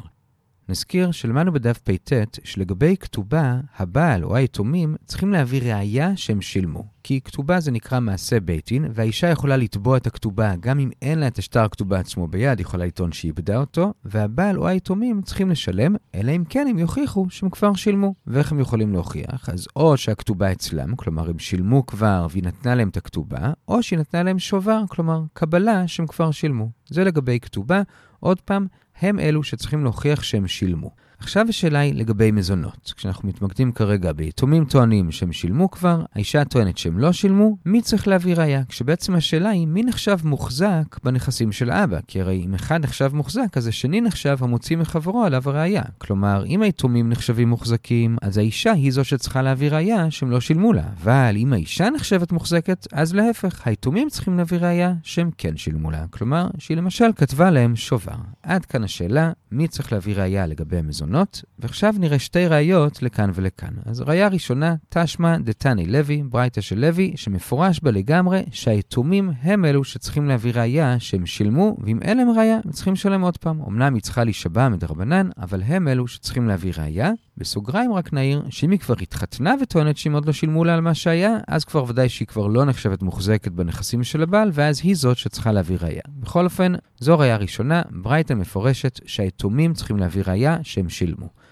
נזכיר 0.70 1.12
שלמדנו 1.12 1.54
בדף 1.54 1.78
פט 1.78 2.40
שלגבי 2.44 2.98
כתובה, 2.98 3.60
הבעל 3.78 4.24
או 4.24 4.36
היתומים 4.36 4.96
צריכים 5.06 5.32
להביא 5.34 5.62
ראייה 5.62 6.18
שהם 6.18 6.42
שילמו. 6.42 6.94
כי 7.04 7.22
כתובה 7.22 7.60
זה 7.60 7.72
נקרא 7.72 8.00
מעשה 8.00 8.40
בית 8.40 8.68
דין, 8.68 8.86
והאישה 8.94 9.28
יכולה 9.28 9.58
לתבוע 9.58 9.98
את 9.98 10.08
הכתובה 10.08 10.54
גם 10.60 10.80
אם 10.80 10.90
אין 11.02 11.20
לה 11.20 11.28
את 11.28 11.38
השטר 11.38 11.64
הכתובה 11.64 12.00
עצמו 12.00 12.28
ביד, 12.28 12.60
יכולה 12.60 12.86
לטעון 12.86 13.12
שהיא 13.12 13.30
איבדה 13.30 13.58
אותו, 13.58 13.94
והבעל 14.06 14.58
או 14.58 14.68
היתומים 14.68 15.22
צריכים 15.22 15.50
לשלם, 15.50 15.96
אלא 16.16 16.32
אם 16.32 16.44
כן 16.50 16.68
הם 16.70 16.80
יוכיחו 16.80 17.26
שהם 17.30 17.50
כבר 17.50 17.74
שילמו. 17.74 18.14
ואיך 18.28 18.52
הם 18.52 18.60
יכולים 18.60 18.94
להוכיח? 18.94 19.50
אז 19.50 19.68
או 19.76 19.98
שהכתובה 19.98 20.52
אצלם, 20.52 20.96
כלומר 20.96 21.30
הם 21.30 21.40
שילמו 21.40 21.86
כבר 21.86 22.28
והיא 22.30 22.44
נתנה 22.44 22.76
להם 22.76 22.90
את 22.90 22.98
הכתובה, 22.98 23.52
או 23.68 23.84
שהיא 23.84 24.00
נתנה 24.00 24.24
להם 24.24 24.40
שובר, 24.40 24.84
כלומר 24.90 25.22
קבלה 25.34 25.88
שהם 25.88 26.08
כבר 26.08 26.32
שילמו. 26.32 26.70
זה 26.90 27.04
לגבי 27.04 27.40
כתובה. 27.40 27.82
עוד 28.24 28.42
פעם, 28.42 28.68
הם 29.02 29.20
אלו 29.20 29.44
שצריכים 29.44 29.84
להוכיח 29.84 30.24
שהם 30.24 30.48
שילמו. 30.48 30.90
עכשיו 31.24 31.46
השאלה 31.50 31.80
היא 31.80 31.94
לגבי 31.94 32.32
מזונות. 32.32 32.94
כשאנחנו 32.98 33.28
מתמקדים 33.30 33.72
כרגע 33.72 34.12
ביתומים 34.12 34.66
טוענים 34.66 35.12
שהם 35.12 35.32
שילמו 35.34 35.72
כבר, 35.72 36.02
האישה 36.16 36.46
טוענת 36.46 36.78
שהם 36.78 37.00
לא 37.00 37.12
שילמו, 37.12 37.58
מי 37.66 37.82
צריך 37.82 38.08
להביא 38.08 38.36
ראייה? 38.36 38.64
כשבעצם 38.70 39.16
השאלה 39.16 39.50
היא 39.50 39.68
מי 39.68 39.84
נחשב 39.84 40.18
מוחזק 40.24 40.98
בנכסים 41.04 41.52
של 41.52 41.70
האבא, 41.70 42.00
כי 42.08 42.22
הרי 42.22 42.44
אם 42.46 42.54
אחד 42.54 42.84
נחשב 42.84 43.12
מוחזק, 43.14 43.58
אז 43.58 43.68
השני 43.68 44.02
נחשב 44.02 44.38
המוציא 44.42 44.78
מחברו 44.78 45.24
עליו 45.24 45.44
הראייה. 45.46 45.84
כלומר, 45.98 46.46
אם 46.46 46.62
היתומים 46.62 47.10
נחשבים 47.10 47.50
מוחזקים, 47.50 48.18
אז 48.22 48.38
האישה 48.38 48.72
היא 48.72 48.92
זו 48.92 49.04
שצריכה 49.04 49.42
להביא 49.42 49.70
ראייה 49.70 50.12
שהם 50.12 50.32
לא 50.32 50.40
שילמו 50.40 50.74
לה. 50.74 50.84
אבל 51.04 51.36
אם 51.38 51.54
האישה 51.54 51.90
נחשבת 51.90 52.32
מוחזקת, 52.32 52.88
אז 52.92 53.14
להפך, 53.14 53.68
היתומים 53.68 54.10
צריכים 54.10 54.38
להביא 54.38 54.58
ראייה 54.58 54.94
שהם 55.04 55.30
כן 55.38 55.58
שילמו 55.58 55.92
לה. 55.92 56.06
כלומר, 56.10 56.48
שהיא 56.58 56.78
למשל 56.78 57.10
כתבה 57.16 57.52
להם 57.52 57.76
שובר. 57.76 58.16
עד 58.44 58.66
כאן 58.66 58.84
השאלה, 58.84 59.32
מי 59.52 59.68
צריך 59.68 59.94
להביא 59.94 60.16
ראייה 60.16 60.46
לגבי 60.46 60.78
המזונות, 60.78 61.13
ועכשיו 61.60 61.94
נראה 62.00 62.20
שתי 62.20 62.48
ראיות 62.48 63.04
לכאן 63.04 63.32
ולכאן. 63.34 63.74
אז 63.86 64.02
ראייה 64.02 64.28
ראשונה, 64.28 64.76
תשמע 64.90 65.38
דתני 65.38 65.86
לוי, 65.86 66.24
ברייתא 66.24 66.62
של 66.62 66.80
לוי, 66.80 67.14
שמפורש 67.16 67.80
בה 67.80 67.92
לגמרי 67.92 68.44
שהיתומים 68.52 69.32
הם 69.42 69.66
אלו 69.66 69.84
שצריכים 69.84 70.28
להביא 70.28 70.52
ראייה 70.56 71.00
שהם 71.00 71.26
שילמו, 71.26 71.78
ואם 71.80 72.00
אין 72.02 72.18
להם 72.18 72.30
ראייה, 72.30 72.60
הם 72.66 72.72
צריכים 72.72 72.94
לשלם 72.94 73.22
עוד 73.22 73.38
פעם. 73.38 73.62
אמנם 73.68 73.94
היא 73.94 74.02
צריכה 74.02 74.24
להישבע 74.24 74.70
מדרבנן, 74.70 75.30
אבל 75.38 75.62
הם 75.66 75.88
אלו 75.88 76.08
שצריכים 76.08 76.48
להביא 76.48 76.74
ראייה. 76.78 77.12
בסוגריים 77.38 77.94
רק 77.94 78.14
נעיר 78.14 78.44
שאם 78.50 78.72
היא 78.72 78.80
כבר 78.80 78.96
התחתנה 79.02 79.56
וטוענת 79.62 79.98
שאם 79.98 80.14
עוד 80.14 80.26
לא 80.26 80.34
שילמו 80.34 80.64
לה 80.64 80.74
על 80.74 80.82
מה 80.82 80.94
שהיה, 80.94 81.38
אז 81.48 81.66
כבר 81.66 81.84
ודאי 81.88 82.10
שהיא 82.10 82.28
כבר 82.28 82.48
לא 82.48 82.66
נחשבת 82.66 83.02
מוחזקת 83.02 83.52
בנכסים 83.52 84.04
של 84.04 84.24
הבעל, 84.24 84.50
ואז 84.54 84.82
היא 84.84 84.96
זאת 84.96 85.18
שצריכה 85.18 85.52
להביא 85.52 85.78
ראייה. 85.82 86.02
בכל 86.08 86.46
אופן, 86.46 86.74
זו 87.00 87.20
ראייה 87.20 87.38
ראשונה, 87.38 87.82
ברייתא 87.92 88.34
מפורשת 88.34 89.00
שהיתומים 89.06 89.74
צריכים 89.74 89.98
להביא 89.98 90.24
ראייה 90.28 90.58
שהם 90.64 90.90
שילמו. 90.90 91.43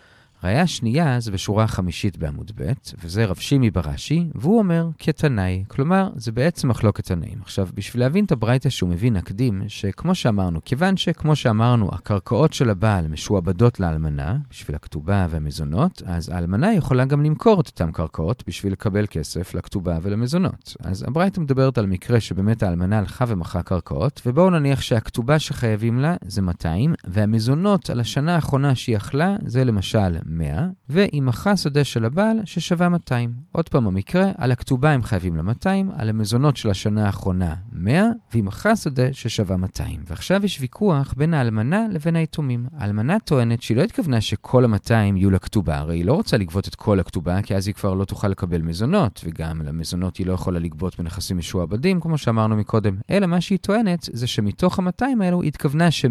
ראיה 0.43 0.67
שנייה 0.67 1.19
זה 1.19 1.31
בשורה 1.31 1.63
החמישית 1.63 2.17
בעמוד 2.17 2.51
ב', 2.55 2.71
וזה 3.03 3.25
רב 3.25 3.36
שימי 3.36 3.71
ברש"י, 3.71 4.29
והוא 4.36 4.60
אומר 4.60 4.88
כתנאי, 5.00 5.63
כלומר, 5.67 6.10
זה 6.15 6.31
בעצם 6.31 6.67
מחלוקת 6.67 7.05
תנאים. 7.05 7.38
עכשיו, 7.41 7.67
בשביל 7.74 8.03
להבין 8.03 8.25
את 8.25 8.31
הברייתא 8.31 8.69
שהוא 8.69 8.89
מביא 8.89 9.12
נקדים, 9.12 9.62
שכמו 9.67 10.15
שאמרנו, 10.15 10.60
כיוון 10.65 10.98
שכמו 10.98 11.36
שאמרנו, 11.36 11.89
הקרקעות 11.91 12.53
של 12.53 12.69
הבעל 12.69 13.07
משועבדות 13.07 13.79
לאלמנה, 13.79 14.38
בשביל 14.50 14.75
הכתובה 14.75 15.27
והמזונות, 15.29 16.01
אז 16.05 16.29
האלמנה 16.29 16.74
יכולה 16.74 17.05
גם 17.05 17.24
למכור 17.24 17.62
את 17.62 17.67
אותן 17.67 17.91
קרקעות 17.91 18.43
בשביל 18.48 18.74
לקבל 18.74 19.05
כסף 19.10 19.53
לכתובה 19.53 19.98
ולמזונות. 20.01 20.75
אז 20.83 21.03
הברייתא 21.07 21.39
מדברת 21.39 21.77
על 21.77 21.86
מקרה 21.86 22.19
שבאמת 22.19 22.63
האלמנה 22.63 22.98
הלכה 22.98 23.25
ומכרה 23.27 23.63
קרקעות, 23.63 24.21
ובואו 24.25 24.50
נניח 24.50 24.81
שהכתובה 24.81 25.39
שחייבים 25.39 26.00
לה 26.00 26.15
זה 26.25 26.41
200, 26.41 26.93
והמזונות 27.07 27.89
על 27.89 28.00
השנה 28.00 28.36
האחרונה 28.36 28.75
שהיא 28.75 28.98
אכלה 28.98 29.36
זה 29.45 29.63
למשל 29.63 30.17
100, 30.31 30.67
והיא 30.89 31.21
מכרה 31.21 31.57
שדה 31.57 31.83
של 31.83 32.05
הבעל 32.05 32.38
ששווה 32.45 32.89
200. 32.89 33.33
עוד 33.51 33.69
פעם 33.69 33.88
המקרה, 33.88 34.31
על 34.38 34.51
הכתובה 34.51 34.91
הם 34.91 35.03
חייבים 35.03 35.35
לה 35.35 35.41
200, 35.41 35.91
על 35.97 36.09
המזונות 36.09 36.57
של 36.57 36.69
השנה 36.69 37.05
האחרונה 37.05 37.55
100, 37.71 38.03
והיא 38.31 38.43
מכרה 38.43 38.75
שדה 38.75 39.13
ששווה 39.13 39.57
200. 39.57 40.00
ועכשיו 40.07 40.45
יש 40.45 40.61
ויכוח 40.61 41.13
בין 41.17 41.33
האלמנה 41.33 41.85
לבין 41.91 42.15
היתומים. 42.15 42.65
האלמנה 42.77 43.19
טוענת 43.19 43.61
שהיא 43.61 43.77
לא 43.77 43.81
התכוונה 43.81 44.21
שכל 44.21 44.65
ה-200 44.65 44.93
יהיו 45.15 45.31
לכתובה, 45.31 45.77
הרי 45.77 45.97
היא 45.97 46.05
לא 46.05 46.13
רוצה 46.13 46.38
לגבות 46.38 46.67
את 46.67 46.75
כל 46.75 47.00
הכתובה, 47.00 47.41
כי 47.41 47.55
אז 47.55 47.67
היא 47.67 47.75
כבר 47.75 47.93
לא 47.93 48.05
תוכל 48.05 48.27
לקבל 48.27 48.61
מזונות, 48.61 49.21
וגם 49.25 49.61
למזונות 49.61 50.17
היא 50.17 50.27
לא 50.27 50.33
יכולה 50.33 50.59
לגבות 50.59 51.00
בנכסים 51.00 51.38
משועבדים, 51.38 52.00
כמו 52.00 52.17
שאמרנו 52.17 52.55
מקודם. 52.55 52.95
אלא 53.09 53.27
מה 53.27 53.41
שהיא 53.41 53.59
טוענת 53.59 54.09
זה 54.13 54.27
שמתוך 54.27 54.79
ה-200 54.79 55.23
האלו 55.23 55.41
היא 55.41 55.47
התכוונה 55.47 55.91
ש-100 55.91 56.07